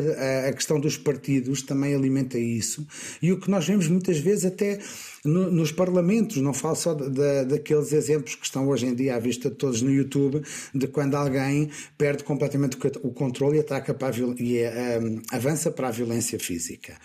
[0.50, 2.88] a questão dos partidos também alimenta isso
[3.22, 4.80] e o que nós vemos muitas vezes até
[5.28, 9.20] no, nos parlamentos, não falo só de, daqueles exemplos que estão hoje em dia à
[9.20, 10.42] vista de todos no YouTube,
[10.74, 14.64] de quando alguém perde completamente o controle e, ataca para a, e
[15.02, 16.96] um, avança para a violência física.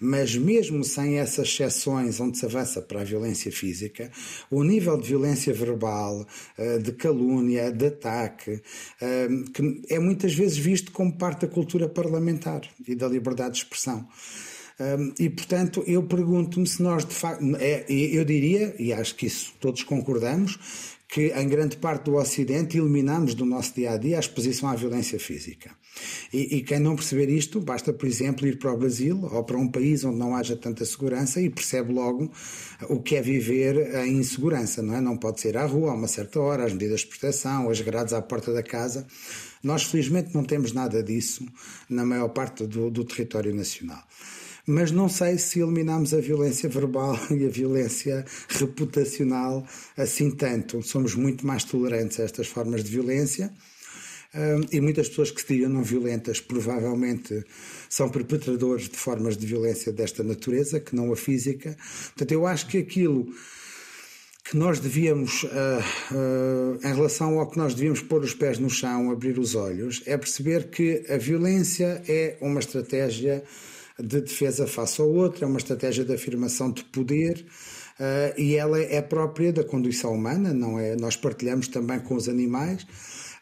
[0.00, 4.10] Mas mesmo sem essas exceções onde se avança para a violência física,
[4.50, 6.26] o nível de violência verbal,
[6.58, 11.88] uh, de calúnia, de ataque, uh, que é muitas vezes visto como parte da cultura
[11.88, 14.06] parlamentar e da liberdade de expressão.
[14.80, 17.44] Um, e, portanto, eu pergunto-me se nós de facto.
[17.58, 20.58] É, eu diria, e acho que isso todos concordamos,
[21.12, 24.74] que em grande parte do Ocidente eliminamos do nosso dia a dia a exposição à
[24.74, 25.70] violência física.
[26.32, 29.58] E, e, quem não perceber isto, basta, por exemplo, ir para o Brasil ou para
[29.58, 32.32] um país onde não haja tanta segurança e percebe logo
[32.88, 35.02] o que é viver em insegurança, não é?
[35.02, 38.14] Não pode ser à rua a uma certa hora, as medidas de proteção, as grades
[38.14, 39.06] à porta da casa.
[39.62, 41.46] Nós, felizmente, não temos nada disso
[41.90, 44.02] na maior parte do, do território nacional
[44.66, 50.82] mas não sei se eliminamos a violência verbal e a violência reputacional assim tanto.
[50.82, 53.52] Somos muito mais tolerantes a estas formas de violência.
[54.70, 57.44] e muitas pessoas que se digam não violentas provavelmente
[57.88, 61.76] são perpetradores de formas de violência desta natureza, que não a física.
[62.04, 63.28] Portanto, eu acho que aquilo
[64.44, 68.68] que nós devíamos, uh, uh, em relação ao que nós devíamos pôr os pés no
[68.68, 73.44] chão, abrir os olhos, é perceber que a violência é uma estratégia
[73.98, 77.44] de defesa face ao outro, é uma estratégia de afirmação de poder.
[78.00, 80.96] Uh, e ela é própria da condição humana, não é?
[80.96, 82.86] Nós partilhamos também com os animais.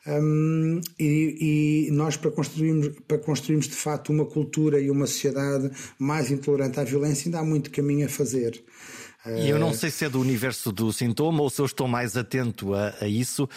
[0.07, 5.71] Um, e, e, nós, para construirmos, para construirmos de facto uma cultura e uma sociedade
[5.99, 8.63] mais intolerante à violência, ainda há muito caminho a fazer.
[9.27, 12.17] E eu não sei se é do universo do sintoma ou se eu estou mais
[12.17, 13.49] atento a, a isso.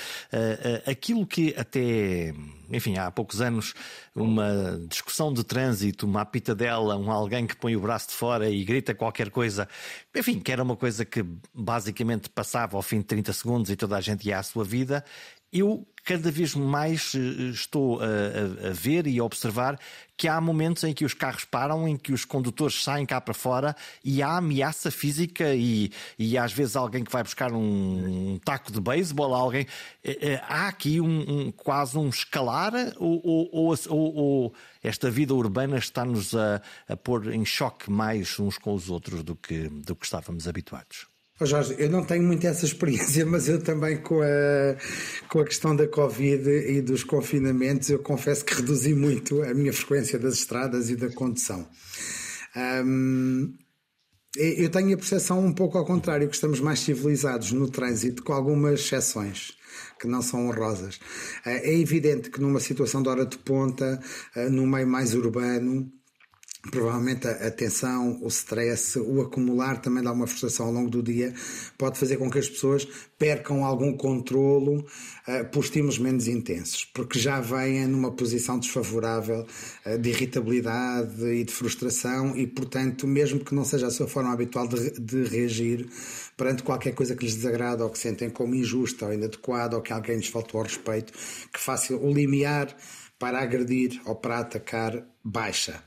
[0.86, 2.34] Aquilo que até,
[2.70, 3.74] enfim, há poucos anos,
[4.14, 8.64] uma discussão de trânsito, uma pitadela, um alguém que põe o braço de fora e
[8.66, 9.68] grita qualquer coisa,
[10.14, 13.96] enfim, que era uma coisa que basicamente passava ao fim de 30 segundos e toda
[13.96, 15.04] a gente ia à sua vida.
[15.52, 19.80] Eu cada vez mais eh, estou a, a, ver e a observar
[20.18, 23.34] que há momentos em que os carros param, em que os condutores saem cá para
[23.34, 28.40] fora e há ameaça física e, e às vezes alguém que vai buscar um, um
[28.44, 29.66] taco de beisebol, alguém.
[30.04, 35.34] Eh, eh, há aqui um, um, quase um escalar ou, ou, ou, ou esta vida
[35.34, 39.96] urbana está-nos a, a pôr em choque mais uns com os outros do que, do
[39.96, 41.13] que estávamos habituados?
[41.44, 44.78] Oh Jorge, eu não tenho muito essa experiência, mas eu também com a,
[45.28, 49.74] com a questão da Covid e dos confinamentos, eu confesso que reduzi muito a minha
[49.74, 51.68] frequência das estradas e da condução.
[52.86, 53.54] Um,
[54.38, 58.32] eu tenho a percepção um pouco ao contrário, que estamos mais civilizados no trânsito, com
[58.32, 59.52] algumas exceções
[60.00, 60.98] que não são honrosas.
[61.46, 64.00] É evidente que numa situação de hora de ponta,
[64.50, 65.92] num meio mais urbano,
[66.72, 71.34] provavelmente a tensão, o stress, o acumular também dá uma frustração ao longo do dia,
[71.78, 72.88] pode fazer com que as pessoas
[73.20, 79.46] percam algum controlo uh, por estímulos menos intensos, porque já vêm numa posição desfavorável
[79.86, 84.32] uh, de irritabilidade e de frustração e, portanto, mesmo que não seja a sua forma
[84.32, 85.88] habitual de, de reagir
[86.38, 89.92] perante qualquer coisa que lhes desagrada ou que sentem como injusta ou inadequada ou que
[89.92, 91.12] alguém lhes faltou ao respeito,
[91.52, 92.74] que faça o limiar
[93.20, 95.84] para agredir ou para atacar baixa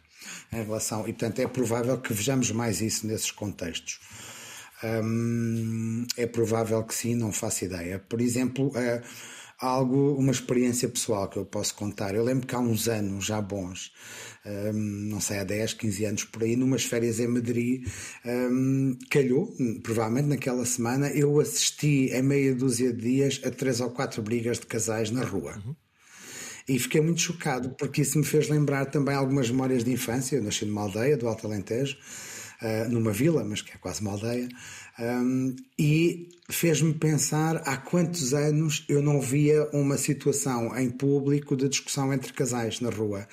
[0.53, 1.01] em relação.
[1.03, 4.01] E, portanto, é provável que vejamos mais isso nesses contextos.
[4.85, 7.99] Hum, é provável que sim, não faço ideia.
[7.99, 9.03] Por exemplo, é,
[9.59, 12.15] algo, uma experiência pessoal que eu posso contar.
[12.15, 13.93] Eu lembro que há uns anos já bons,
[14.45, 17.87] hum, não sei, há 10, 15 anos por aí, numas férias em Madrid,
[18.25, 23.91] hum, calhou, provavelmente naquela semana, eu assisti em meia dúzia de dias a três ou
[23.91, 25.57] quatro brigas de casais na rua.
[25.65, 25.75] Uhum.
[26.69, 30.37] E fiquei muito chocado, porque isso me fez lembrar também algumas memórias de infância.
[30.37, 31.97] Eu nasci numa aldeia do Alto Alentejo,
[32.61, 34.49] uh, numa vila, mas que é quase uma aldeia,
[34.99, 41.69] um, e fez-me pensar há quantos anos eu não via uma situação em público de
[41.69, 43.27] discussão entre casais na rua.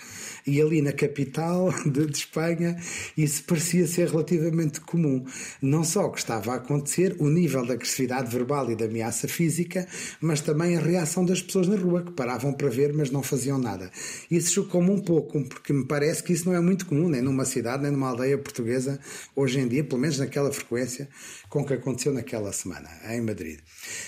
[0.45, 2.75] E ali na capital de, de Espanha
[3.15, 5.23] isso parecia ser relativamente comum.
[5.61, 9.87] Não só que estava a acontecer o nível de agressividade verbal e de ameaça física,
[10.19, 13.57] mas também a reação das pessoas na rua, que paravam para ver, mas não faziam
[13.57, 13.89] nada.
[14.29, 17.45] Isso chocou-me um pouco, porque me parece que isso não é muito comum, nem numa
[17.45, 18.99] cidade, nem numa aldeia portuguesa,
[19.35, 21.07] hoje em dia, pelo menos naquela frequência
[21.53, 23.59] com o que aconteceu naquela semana em Madrid.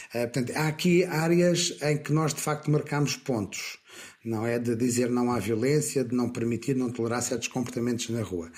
[0.10, 3.78] Uh, portanto, há aqui áreas em que nós de facto marcamos pontos.
[4.26, 8.24] Não é de dizer não à violência, de não permitir, não tolerar certos comportamentos na
[8.24, 8.52] rua.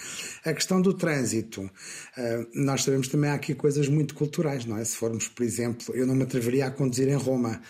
[0.46, 4.86] A questão do trânsito, uh, nós sabemos também há aqui coisas muito culturais, não é?
[4.86, 7.62] Se formos, por exemplo, eu não me atreveria a conduzir em Roma.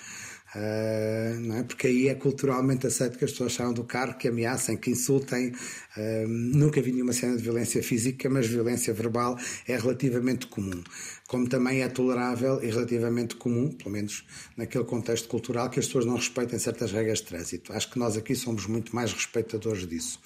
[0.56, 1.64] Uh, não é?
[1.64, 5.50] Porque aí é culturalmente aceito que as pessoas saiam do carro, que ameacem, que insultem.
[5.50, 10.82] Uh, nunca vi nenhuma cena de violência física, mas violência verbal é relativamente comum.
[11.28, 16.06] Como também é tolerável e relativamente comum, pelo menos naquele contexto cultural, que as pessoas
[16.06, 17.74] não respeitem certas regras de trânsito.
[17.74, 20.20] Acho que nós aqui somos muito mais respeitadores disso.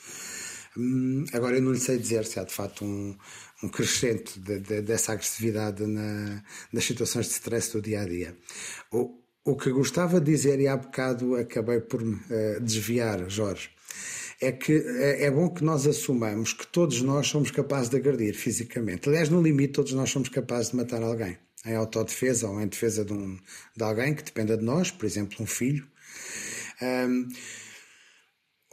[0.77, 3.17] Hum, agora, eu não lhe sei dizer se há de facto um,
[3.63, 8.37] um crescente de, de, dessa agressividade na, nas situações de stress do dia a dia.
[9.43, 13.71] O que gostava de dizer, e há bocado acabei por me uh, desviar, Jorge,
[14.39, 18.35] é que é, é bom que nós assumamos que todos nós somos capazes de agredir
[18.35, 19.09] fisicamente.
[19.09, 21.37] Aliás, no limite, todos nós somos capazes de matar alguém.
[21.65, 23.37] Em autodefesa ou em defesa de, um,
[23.75, 25.87] de alguém que dependa de nós, por exemplo, um filho.
[26.81, 27.27] Um,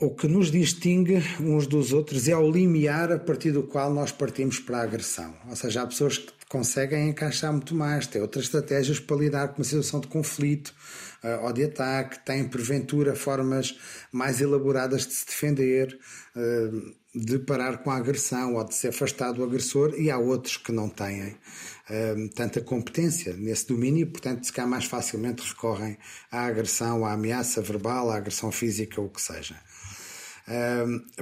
[0.01, 4.13] o que nos distingue uns dos outros é o limiar a partir do qual nós
[4.13, 5.35] partimos para a agressão.
[5.49, 9.59] Ou seja, há pessoas que conseguem encaixar muito mais, têm outras estratégias para lidar com
[9.59, 10.75] uma situação de conflito
[11.23, 13.79] uh, ou de ataque, têm porventura formas
[14.11, 15.99] mais elaboradas de se defender,
[16.35, 20.57] uh, de parar com a agressão ou de se afastar do agressor, e há outros
[20.57, 25.99] que não têm uh, tanta competência nesse domínio e, portanto, se cá mais facilmente recorrem
[26.31, 29.57] à agressão, à ameaça verbal, à agressão física, o que seja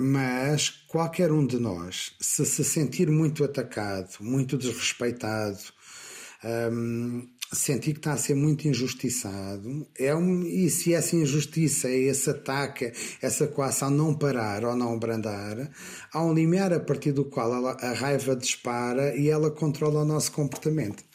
[0.01, 5.59] mas qualquer um de nós, se se sentir muito atacado, muito desrespeitado,
[6.73, 12.31] um, sentir que está a ser muito injustiçado, é um, e se essa injustiça, esse
[12.31, 15.71] ataque, essa coação não parar ou não abrandar,
[16.13, 20.05] há um limiar a partir do qual ela, a raiva dispara e ela controla o
[20.05, 21.06] nosso comportamento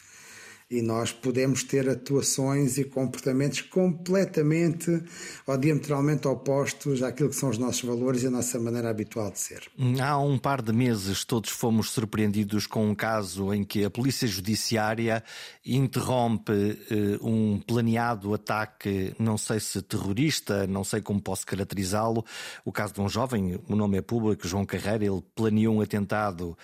[0.71, 5.03] e nós podemos ter atuações e comportamentos completamente
[5.45, 9.39] ou diametralmente opostos àquilo que são os nossos valores e a nossa maneira habitual de
[9.39, 9.63] ser.
[10.01, 14.25] Há um par de meses todos fomos surpreendidos com um caso em que a Polícia
[14.25, 15.21] Judiciária
[15.65, 16.53] interrompe
[16.89, 22.23] eh, um planeado ataque, não sei se terrorista, não sei como posso caracterizá-lo.
[22.63, 26.57] O caso de um jovem, o nome é público, João Carreira, ele planeou um atentado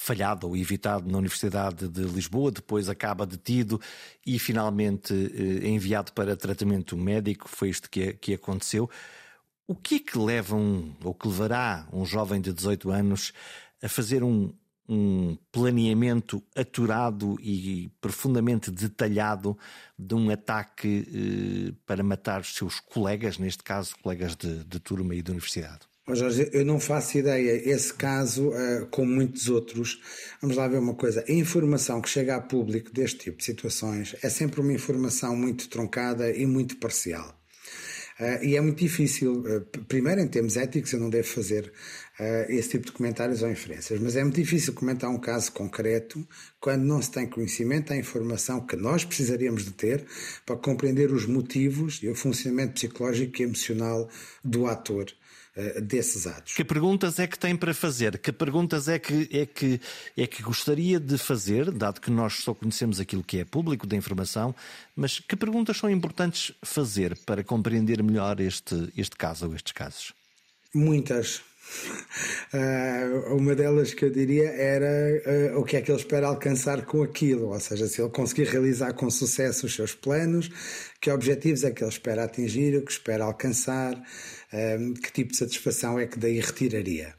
[0.00, 3.80] falhado ou evitado na Universidade de Lisboa, depois acaba detido
[4.24, 7.48] e finalmente eh, enviado para tratamento médico.
[7.48, 8.88] Foi isto que, que aconteceu.
[9.66, 13.32] O que é que leva um, ou que levará um jovem de 18 anos
[13.82, 14.54] a fazer um,
[14.88, 19.58] um planeamento aturado e profundamente detalhado
[19.98, 25.14] de um ataque eh, para matar os seus colegas, neste caso, colegas de, de turma
[25.16, 25.80] e de universidade?
[26.14, 27.68] Jorge, eu não faço ideia.
[27.68, 30.00] Esse caso, uh, como muitos outros,
[30.40, 34.16] vamos lá ver uma coisa: a informação que chega a público deste tipo de situações
[34.22, 37.34] é sempre uma informação muito truncada e muito parcial.
[38.18, 41.72] Uh, e é muito difícil, uh, primeiro em termos éticos, eu não devo fazer
[42.48, 46.26] esse tipo de comentários ou inferências, mas é muito difícil comentar um caso concreto
[46.58, 50.04] quando não se tem conhecimento da informação que nós precisaríamos de ter
[50.44, 54.08] para compreender os motivos e o funcionamento psicológico e emocional
[54.42, 55.06] do ator.
[55.60, 56.54] Eh, desses atos.
[56.54, 58.16] Que perguntas é que tem para fazer?
[58.18, 59.80] Que perguntas é que, é, que,
[60.16, 63.96] é que gostaria de fazer, dado que nós só conhecemos aquilo que é público da
[63.96, 64.54] informação,
[64.94, 70.12] mas que perguntas são importantes fazer para compreender melhor este, este caso ou estes casos?
[70.72, 71.42] Muitas.
[72.52, 76.84] Uh, uma delas que eu diria era uh, o que é que ele espera alcançar
[76.84, 80.50] com aquilo, ou seja, se ele conseguir realizar com sucesso os seus planos,
[81.00, 84.02] que objetivos é que ele espera atingir, o que espera alcançar,
[85.02, 87.14] que tipo de satisfação é que daí retiraria.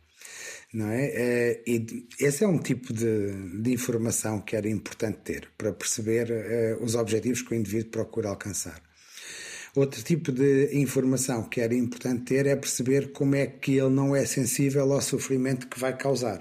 [0.73, 1.61] Não é?
[1.65, 6.95] E esse é um tipo de, de informação que era importante ter para perceber os
[6.95, 8.81] objetivos que o indivíduo procura alcançar.
[9.75, 14.15] Outro tipo de informação que era importante ter é perceber como é que ele não
[14.15, 16.39] é sensível ao sofrimento que vai causar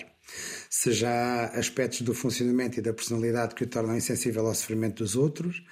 [0.70, 5.02] se já há aspectos do funcionamento e da personalidade que o tornam insensível ao sofrimento
[5.02, 5.62] dos outros,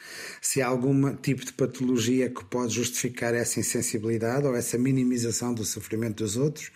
[0.40, 5.64] se há algum tipo de patologia que pode justificar essa insensibilidade ou essa minimização do
[5.64, 6.70] sofrimento dos outros,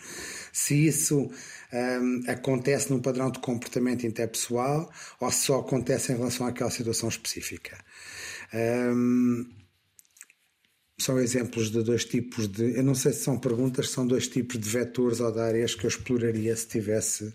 [0.53, 1.31] se isso
[1.73, 7.09] um, acontece num padrão de comportamento interpessoal ou se só acontece em relação àquela situação
[7.09, 7.79] específica.
[8.53, 9.60] Um,
[11.03, 12.77] são exemplos de dois tipos de.
[12.77, 15.87] Eu não sei se são perguntas, são dois tipos de vetores ou de áreas que
[15.87, 17.33] eu exploraria se tivesse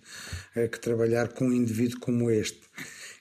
[0.55, 2.61] eh, que trabalhar com um indivíduo como este.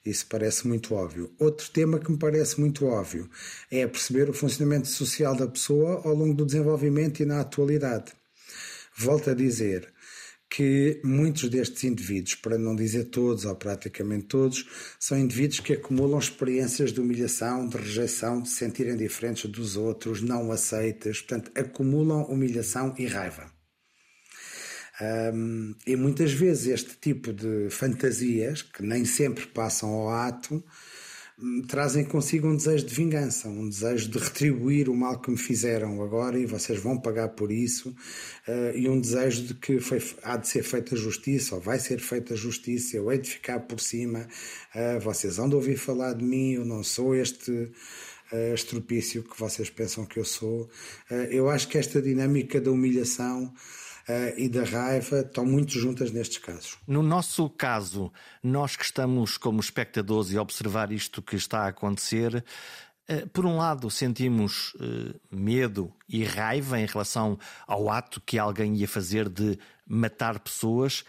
[0.04, 1.30] Isso parece muito óbvio.
[1.38, 3.28] Outro tema que me parece muito óbvio
[3.70, 8.12] é perceber o funcionamento social da pessoa ao longo do desenvolvimento e na atualidade.
[8.96, 9.93] Volto a dizer,
[10.48, 14.64] que muitos destes indivíduos, para não dizer todos ou praticamente todos,
[15.00, 20.22] são indivíduos que acumulam experiências de humilhação, de rejeição, de se sentirem diferentes dos outros,
[20.22, 23.52] não aceitas, portanto, acumulam humilhação e raiva.
[25.00, 30.62] Um, e muitas vezes este tipo de fantasias, que nem sempre passam ao ato,
[31.66, 36.00] trazem consigo um desejo de vingança, um desejo de retribuir o mal que me fizeram
[36.00, 37.90] agora e vocês vão pagar por isso,
[38.46, 41.98] uh, e um desejo de que foi, há de ser feita justiça ou vai ser
[41.98, 44.28] feita justiça, eu hei de ficar por cima,
[44.74, 49.38] uh, vocês vão de ouvir falar de mim, eu não sou este uh, estropício que
[49.38, 50.68] vocês pensam que eu sou.
[51.30, 53.52] eu acho que esta dinâmica da humilhação
[54.36, 56.76] e da raiva estão muito juntas nestes casos.
[56.86, 62.44] No nosso caso, nós que estamos como espectadores e observar isto que está a acontecer,
[63.06, 68.74] Eh, por um lado, sentimos uh, medo e raiva em relação ao ato que alguém
[68.76, 71.04] ia fazer de matar pessoas,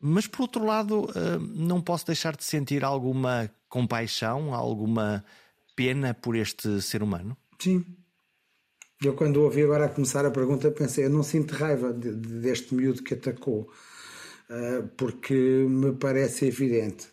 [0.00, 1.08] mas por outro lado,
[1.54, 5.24] não posso deixar de sentir alguma compaixão, alguma
[5.74, 7.36] pena por este ser humano?
[7.58, 7.84] Sim.
[9.02, 12.40] Eu, quando ouvi agora a começar a pergunta, pensei: eu não sinto raiva de, de,
[12.40, 13.70] deste miúdo que atacou,
[14.50, 17.08] uh, porque me parece evidente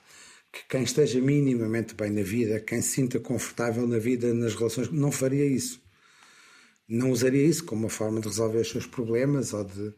[0.52, 4.90] que quem esteja minimamente bem na vida, quem se sinta confortável na vida, nas relações,
[4.92, 5.82] não faria isso.
[6.88, 9.94] Não usaria isso como uma forma de resolver os seus problemas ou de.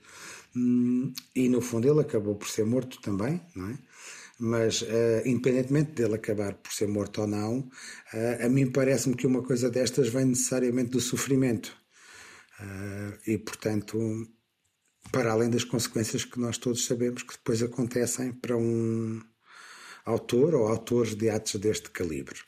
[0.56, 3.78] Hum, e no fundo ele acabou por ser morto também, não é?
[4.38, 9.26] Mas, uh, independentemente dele acabar por ser morto ou não, uh, a mim parece-me que
[9.26, 11.76] uma coisa destas vem necessariamente do sofrimento.
[12.60, 13.98] Uh, e, portanto,
[15.12, 19.22] para além das consequências que nós todos sabemos que depois acontecem para um
[20.04, 22.40] autor ou autores de atos deste calibre.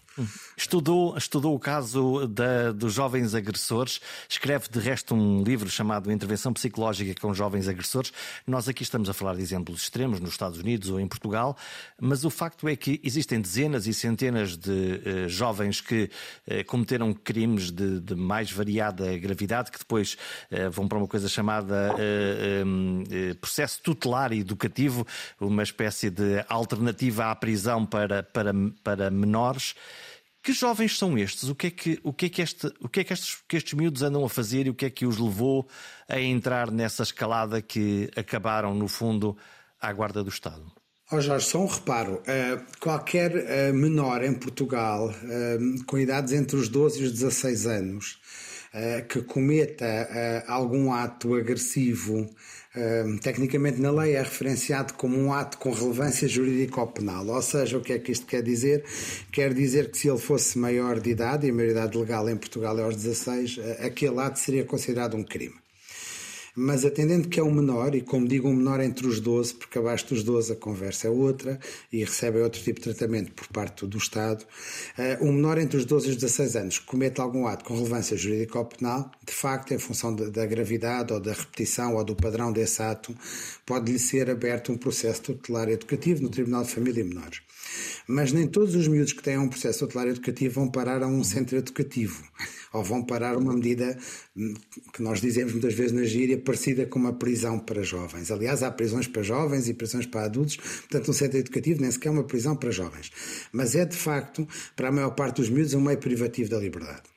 [0.55, 6.51] Estudou, estudou o caso da, dos jovens agressores, escreve de resto um livro chamado Intervenção
[6.51, 8.11] Psicológica com Jovens Agressores.
[8.45, 11.55] Nós aqui estamos a falar de exemplos extremos nos Estados Unidos ou em Portugal,
[12.01, 16.09] mas o facto é que existem dezenas e centenas de uh, jovens que
[16.47, 20.17] uh, cometeram crimes de, de, mais variada gravidade, que depois
[20.51, 21.95] uh, vão para uma coisa chamada
[22.65, 23.03] um,
[23.39, 25.05] processo tutelar educativo,
[25.39, 28.51] uma espécie de alternativa à prisão para, para,
[28.83, 29.75] para menores.
[30.47, 31.49] Que jovens são estes?
[31.49, 33.57] O que é que, o que, é que, este, o que, é que, estes, que
[33.57, 35.67] estes miúdos andam a fazer e o que é que os levou
[36.07, 39.35] a entrar nessa escalada que acabaram, no fundo,
[39.77, 40.63] à guarda do Estado?
[41.11, 42.21] Oh Jorge, só um reparo.
[42.21, 47.65] Uh, qualquer uh, menor em Portugal uh, com idades entre os 12 e os 16
[47.65, 48.17] anos
[49.09, 52.29] que cometa algum ato agressivo
[53.21, 57.25] tecnicamente na lei é referenciado como um ato com relevância jurídica ou penal.
[57.27, 58.83] Ou seja, o que é que isto quer dizer?
[59.31, 62.77] Quer dizer que se ele fosse maior de idade, e a maioridade legal em Portugal
[62.79, 65.55] é aos 16, aquele ato seria considerado um crime
[66.59, 69.77] mas atendendo que é um menor, e como digo, um menor entre os 12, porque
[69.77, 71.59] abaixo dos 12 a conversa é outra
[71.93, 75.85] e recebe outro tipo de tratamento por parte do Estado, uh, um menor entre os
[75.85, 79.33] 12 e os 16 anos que comete algum ato com relevância jurídica ou penal, de
[79.33, 83.15] facto, em função de, da gravidade ou da repetição ou do padrão desse ato,
[83.63, 87.41] pode-lhe ser aberto um processo tutelar educativo no Tribunal de Família e Menores.
[88.07, 91.23] Mas nem todos os miúdos que têm um processo tutelar educativo vão parar a um
[91.23, 92.23] centro educativo
[92.73, 93.97] ou vão parar uma medida
[94.35, 94.53] hum,
[94.93, 98.31] que nós dizemos muitas vezes na gíria parecida com uma prisão para jovens.
[98.31, 102.09] Aliás, há prisões para jovens e prisões para adultos, portanto, um centro educativo nem sequer
[102.09, 103.11] é uma prisão para jovens.
[103.51, 107.16] Mas é de facto, para a maior parte dos miúdos, um meio privativo da liberdade.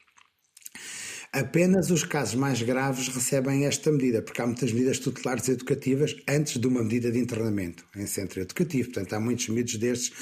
[1.33, 6.59] Apenas os casos mais graves recebem esta medida, porque há muitas medidas tutelares educativas antes
[6.59, 8.89] de uma medida de internamento em centro educativo.
[8.89, 10.13] Portanto, há muitos miúdos destes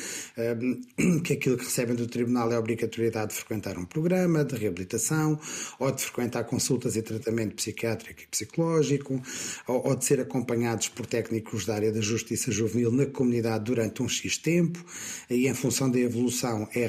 [0.98, 4.54] um, que aquilo que recebem do Tribunal é a obrigatoriedade de frequentar um programa de
[4.54, 5.40] reabilitação
[5.78, 9.18] ou de frequentar consultas e tratamento psiquiátrico e psicológico
[9.66, 14.02] ou, ou de ser acompanhados por técnicos da área da justiça juvenil na comunidade durante
[14.02, 14.84] um X tempo
[15.30, 16.86] e em função da evolução é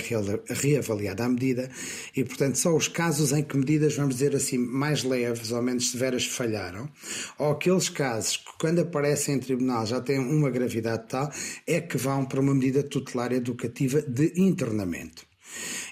[0.49, 1.71] reavaliada a medida
[2.13, 5.61] e, portanto, só os casos em que medidas vão vamos dizer assim, mais leves ou
[5.61, 6.89] menos severas falharam,
[7.37, 11.31] ou aqueles casos que, quando aparecem em tribunal, já têm uma gravidade tal,
[11.67, 15.27] é que vão para uma medida tutelar educativa de internamento.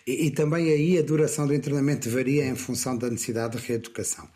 [0.06, 4.28] E, e, também aí a duração do internamento varia em função da necessidade de reeducação.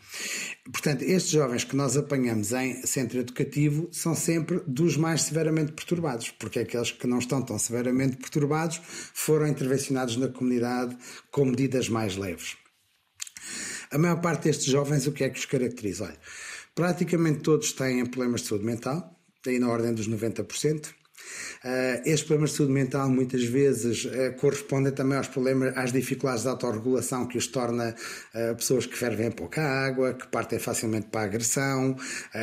[0.70, 6.30] Portanto, estes jovens que nós apanhamos em centro educativo são sempre dos mais severamente perturbados,
[6.30, 8.80] porque aqueles que não estão tão severamente perturbados
[9.14, 10.96] foram intervencionados na comunidade
[11.30, 12.56] com medidas mais leves.
[13.92, 16.04] A maior parte destes jovens, o que é que os caracteriza?
[16.04, 16.18] Olha,
[16.74, 19.14] praticamente todos têm problemas de saúde mental,
[19.46, 20.88] aí na ordem dos 90%.
[21.64, 26.42] Uh, estes problemas de saúde mental muitas vezes uh, correspondem também aos problemas, às dificuldades
[26.42, 27.94] de autorregulação que os torna
[28.34, 31.96] uh, pessoas que fervem pouca água, que partem facilmente para a agressão,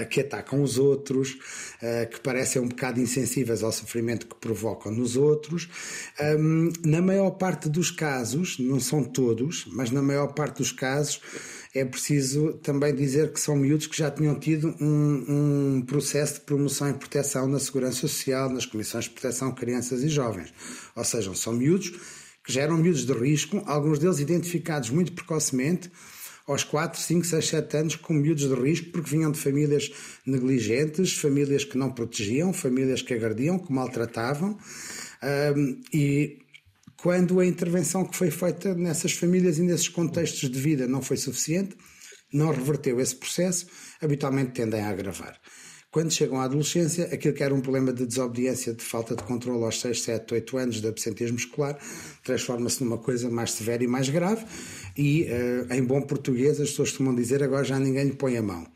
[0.09, 1.37] que atacam os outros,
[2.11, 5.69] que parecem um bocado insensíveis ao sofrimento que provocam nos outros.
[6.19, 11.21] Um, na maior parte dos casos, não são todos, mas na maior parte dos casos,
[11.73, 16.39] é preciso também dizer que são miúdos que já tinham tido um, um, processo de
[16.41, 20.51] promoção e proteção na Segurança Social, nas Comissões de Proteção Crianças e Jovens.
[20.95, 21.91] Ou seja, são miúdos
[22.43, 25.91] que já eram miúdos de risco, alguns deles identificados muito precocemente,
[26.47, 29.91] aos 4, 5, 6, 7 anos, como miúdos de risco, porque vinham de famílias
[30.25, 34.57] negligentes, famílias que não protegiam, famílias que agrediam, que maltratavam.
[35.55, 36.39] Um, e
[37.01, 41.17] quando a intervenção que foi feita nessas famílias e nesses contextos de vida não foi
[41.17, 41.75] suficiente,
[42.31, 43.67] não reverteu esse processo,
[44.01, 45.39] habitualmente tendem a agravar.
[45.91, 49.63] Quando chegam à adolescência, aquilo que era um problema de desobediência, de falta de controle
[49.63, 51.79] aos 6, 7, 8 anos de absentismo escolar,
[52.23, 54.45] transforma-se numa coisa mais severa e mais grave.
[54.95, 58.43] E, uh, em bom português, as pessoas costumam dizer agora já ninguém lhe põe a
[58.43, 58.67] mão.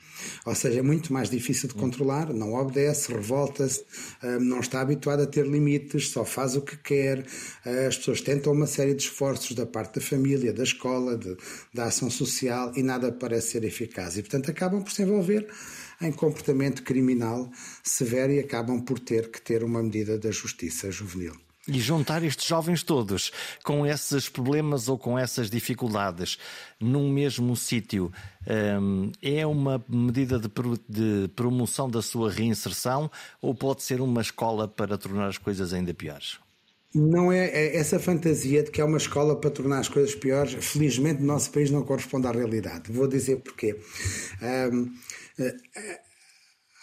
[0.45, 3.83] Ou seja, é muito mais difícil de controlar, não obedece, revolta-se,
[4.21, 7.25] eh, não está habituado a ter limites, só faz o que quer.
[7.65, 11.35] Eh, as pessoas tentam uma série de esforços da parte da família, da escola, de,
[11.73, 14.17] da ação social e nada parece ser eficaz.
[14.17, 15.47] E, portanto, acabam por se envolver
[16.01, 17.49] em comportamento criminal
[17.83, 21.33] severo e acabam por ter que ter uma medida da justiça juvenil.
[21.65, 23.31] E juntar estes jovens todos
[23.63, 26.37] com esses problemas ou com essas dificuldades
[26.77, 28.11] num mesmo sítio
[28.81, 30.49] hum, é uma medida de,
[30.89, 33.09] de promoção da sua reinserção
[33.41, 36.37] ou pode ser uma escola para tornar as coisas ainda piores?
[36.93, 40.53] Não é, é, essa fantasia de que é uma escola para tornar as coisas piores,
[40.65, 42.91] felizmente no nosso país não corresponde à realidade.
[42.91, 43.79] Vou dizer porquê.
[44.71, 44.93] Um,
[45.39, 45.55] eh,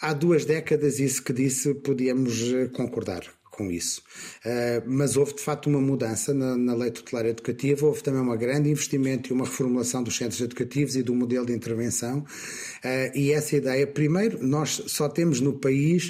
[0.01, 4.01] há duas décadas, isso que disse, podíamos eh, concordar com isso.
[4.43, 8.37] Uh, mas houve de facto uma mudança na, na, lei tutelar educativa, houve também um
[8.37, 12.19] grande investimento e uma reformulação dos centros educativos e do modelo de intervenção.
[12.19, 16.09] Uh, e essa ideia, primeiro, nós só temos no país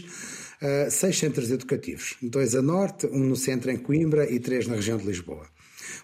[0.62, 4.76] uh, seis centros educativos: dois a norte, um no centro em Coimbra e três na
[4.76, 5.45] região de Lisboa.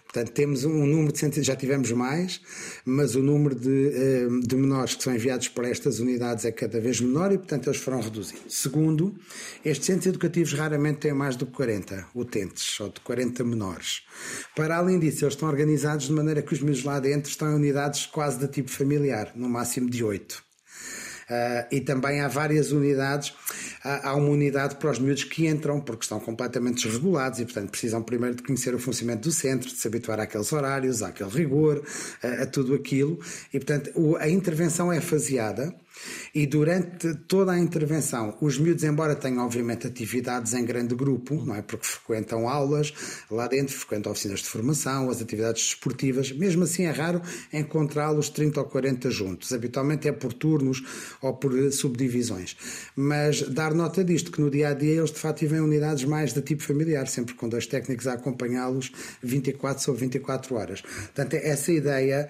[0.04, 2.40] Portanto, temos um número de centros, já tivemos mais,
[2.84, 6.80] mas o número de, eh, de, menores que são enviados para estas unidades é cada
[6.80, 8.40] vez menor e, portanto, eles foram reduzindo.
[8.48, 9.14] Segundo,
[9.64, 14.02] estes centros educativos raramente têm mais que 40 utentes ou de 40 menores.
[14.56, 17.54] Para além disso, eles estão organizados de maneira que os miúdos lá dentro estão em
[17.54, 20.47] unidades quase de tipo familiar, no máximo de 8.
[21.28, 23.34] Uh, e também há várias unidades.
[23.84, 27.70] Há, há, uma unidade para os miúdos que entram porque estão completamente desregulados e, portanto,
[27.70, 31.82] precisam primeiro de conhecer o funcionamento do centro, de se habituar àqueles horários, àquele rigor,
[32.22, 33.18] a, a tudo aquilo.
[33.52, 35.74] E, portanto, a intervenção é faseada.
[36.34, 41.54] E durante toda a intervenção, os miúdos, embora tenham obviamente atividades em grande grupo, não
[41.54, 41.62] é?
[41.62, 42.92] Porque frequentam aulas
[43.30, 47.20] lá dentro, frequentam oficinas de formação, as atividades desportivas, mesmo assim é raro
[47.52, 49.52] encontrá-los 30 ou 40 juntos.
[49.52, 50.82] Habitualmente é por turnos
[51.20, 52.56] ou por subdivisões.
[52.94, 56.32] Mas dar nota disto, que no dia a dia eles de facto vivem unidades mais
[56.32, 58.92] de tipo familiar, sempre com dois técnicos a acompanhá-los
[59.22, 60.80] 24 sobre 24 horas.
[60.80, 62.28] Portanto, essa ideia,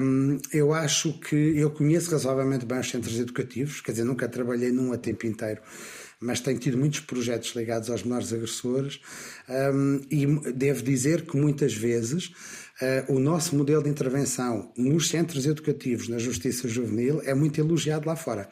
[0.00, 4.72] hum, eu acho que eu conheço razoavelmente bem os centros educativos, quer dizer, nunca trabalhei
[4.72, 5.60] num a tempo inteiro,
[6.20, 9.00] mas tenho tido muitos projetos ligados aos menores agressores
[9.48, 15.46] um, e devo dizer que muitas vezes uh, o nosso modelo de intervenção nos centros
[15.46, 18.48] educativos, na justiça juvenil, é muito elogiado lá fora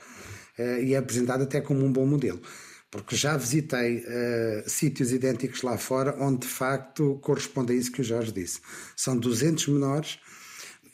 [0.58, 2.40] uh, e é apresentado até como um bom modelo
[2.88, 8.00] porque já visitei uh, sítios idênticos lá fora onde de facto corresponde a isso que
[8.00, 8.60] o Jorge disse.
[8.96, 10.18] São 200 menores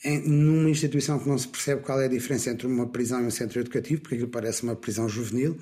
[0.05, 3.31] numa instituição que não se percebe qual é a diferença entre uma prisão e um
[3.31, 5.57] centro educativo, porque aquilo parece uma prisão juvenil,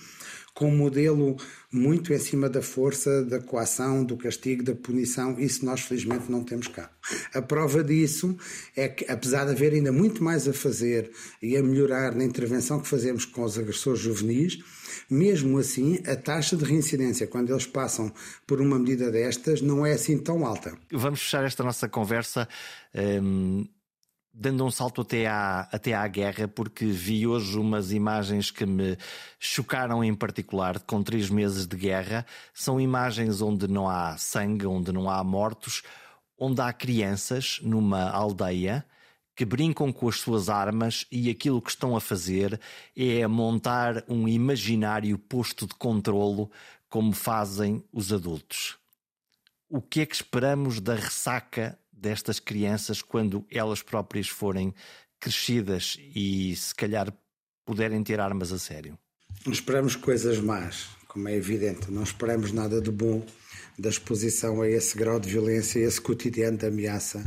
[0.54, 1.36] com um modelo
[1.70, 5.38] muito em cima da força, da coação, do castigo, da punição.
[5.38, 6.90] Isso nós, felizmente, não temos cá.
[7.32, 8.36] A prova disso
[8.74, 11.10] é que, apesar de haver ainda muito mais a fazer
[11.40, 14.58] e a melhorar na intervenção que fazemos com os agressores juvenis,
[15.08, 18.12] mesmo assim, a taxa de reincidência, quando eles passam
[18.46, 20.76] por uma medida destas, não é assim tão alta.
[20.90, 22.48] Vamos fechar esta nossa conversa.
[22.94, 23.66] Hum
[24.40, 28.96] dando um salto até à, até à guerra, porque vi hoje umas imagens que me
[29.38, 32.24] chocaram em particular, com três meses de guerra.
[32.54, 35.82] São imagens onde não há sangue, onde não há mortos,
[36.38, 38.82] onde há crianças numa aldeia
[39.36, 42.58] que brincam com as suas armas e aquilo que estão a fazer
[42.96, 46.50] é montar um imaginário posto de controlo
[46.88, 48.78] como fazem os adultos.
[49.68, 54.74] O que é que esperamos da ressaca destas crianças quando elas próprias forem
[55.20, 57.12] crescidas e se calhar
[57.64, 58.98] puderem ter armas a sério?
[59.46, 61.90] Esperamos coisas más, como é evidente.
[61.90, 63.24] Não esperamos nada de bom
[63.78, 67.24] da exposição a esse grau de violência, a esse cotidiano de ameaça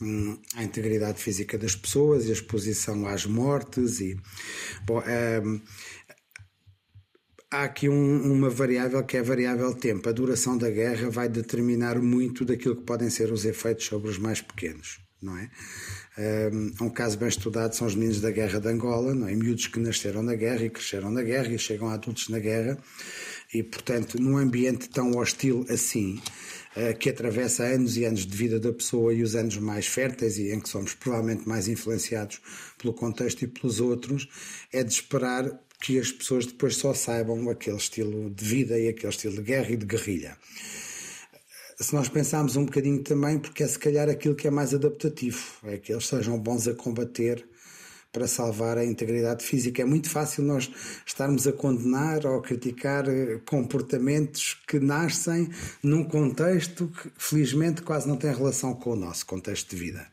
[0.00, 4.16] hum, à integridade física das pessoas e a exposição às mortes e
[4.84, 5.60] bom, hum,
[7.52, 10.08] há aqui um, uma variável que é a variável tempo.
[10.08, 14.18] A duração da guerra vai determinar muito daquilo que podem ser os efeitos sobre os
[14.18, 15.50] mais pequenos, não é?
[16.80, 19.34] Um, caso bem estudado são os meninos da guerra de Angola, não é?
[19.34, 22.78] Miúdos que nasceram na guerra e cresceram na guerra e chegam a adultos na guerra
[23.52, 26.20] e, portanto, num ambiente tão hostil assim,
[26.76, 30.38] uh, que atravessa anos e anos de vida da pessoa e os anos mais férteis
[30.38, 32.40] e em que somos provavelmente mais influenciados
[32.78, 34.26] pelo contexto e pelos outros,
[34.72, 35.50] é de esperar
[35.82, 39.72] que as pessoas depois só saibam aquele estilo de vida e aquele estilo de guerra
[39.72, 40.38] e de guerrilha.
[41.76, 45.42] Se nós pensarmos um bocadinho também, porque é se calhar aquilo que é mais adaptativo,
[45.64, 47.44] é que eles sejam bons a combater
[48.12, 49.80] para salvar a integridade física.
[49.80, 50.70] É muito fácil nós
[51.06, 55.48] estarmos a condenar ou a criticar eh, comportamentos que nascem
[55.82, 60.06] num contexto que, felizmente, quase não tem relação com o nosso contexto de vida.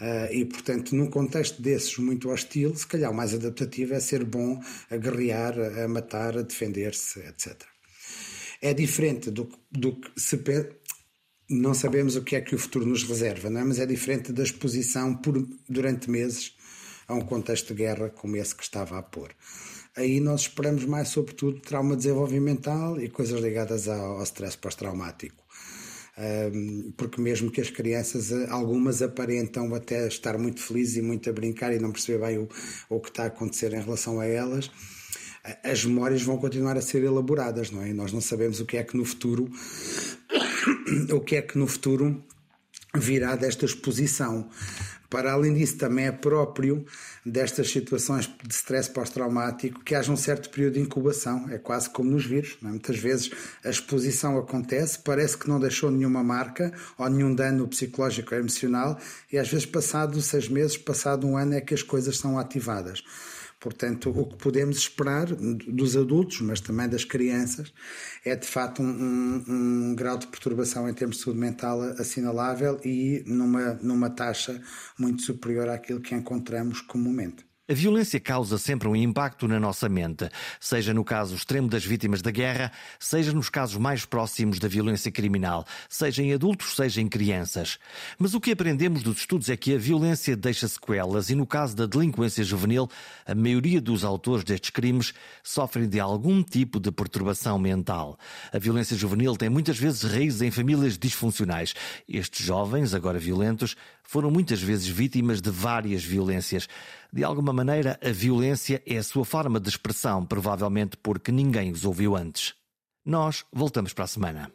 [0.00, 4.24] Uh, e, portanto, num contexto desses muito hostil, se calhar o mais adaptativo é ser
[4.24, 7.62] bom a guerrear, a matar, a defender-se, etc.
[8.62, 10.36] É diferente do, do que se
[11.48, 13.64] não sabemos o que é que o futuro nos reserva, não é?
[13.64, 16.54] mas é diferente da exposição por, durante meses
[17.06, 19.30] a um contexto de guerra como esse que estava a pôr.
[19.96, 25.42] Aí nós esperamos mais, sobretudo, trauma desenvolvimental e coisas ligadas ao, stress pós-traumático.
[26.16, 31.32] Um, porque mesmo que as crianças, algumas aparentam até estar muito felizes e muito a
[31.32, 32.48] brincar e não perceber bem o,
[32.88, 34.70] o que está a acontecer em relação a elas,
[35.62, 37.92] as memórias vão continuar a ser elaboradas, não é?
[37.92, 39.50] Nós não sabemos o que é que no futuro
[41.12, 42.24] o que é que no futuro
[42.94, 44.48] virá desta exposição.
[45.14, 46.84] Para além disso, também é próprio
[47.24, 51.48] destas situações de stress pós-traumático que haja um certo período de incubação.
[51.50, 52.58] É quase como nos vírus.
[52.64, 52.66] É?
[52.66, 53.30] Muitas vezes
[53.64, 58.98] a exposição acontece, parece que não deixou nenhuma marca ou nenhum dano psicológico ou emocional,
[59.32, 63.04] e às vezes, passado seis meses, passado um ano, é que as coisas são ativadas.
[63.64, 67.72] Portanto, o que podemos esperar dos adultos, mas também das crianças,
[68.22, 72.78] é de facto um, um, um, grau de perturbação em termos de saúde mental assinalável
[72.84, 74.60] e numa, numa taxa
[74.98, 77.46] muito superior àquilo que encontramos comumente.
[77.66, 80.28] A violência causa sempre um impacto na nossa mente,
[80.60, 85.10] seja no caso extremo das vítimas da guerra, seja nos casos mais próximos da violência
[85.10, 87.78] criminal, seja em adultos, seja em crianças.
[88.18, 91.74] Mas o que aprendemos dos estudos é que a violência deixa sequelas e, no caso
[91.74, 92.86] da delinquência juvenil,
[93.24, 98.18] a maioria dos autores destes crimes sofrem de algum tipo de perturbação mental.
[98.52, 101.72] A violência juvenil tem muitas vezes raízes em famílias disfuncionais.
[102.06, 103.74] Estes jovens, agora violentos,
[104.04, 106.68] foram muitas vezes vítimas de várias violências.
[107.12, 111.84] De alguma maneira, a violência é a sua forma de expressão, provavelmente porque ninguém os
[111.84, 112.54] ouviu antes.
[113.04, 114.52] Nós voltamos para a semana.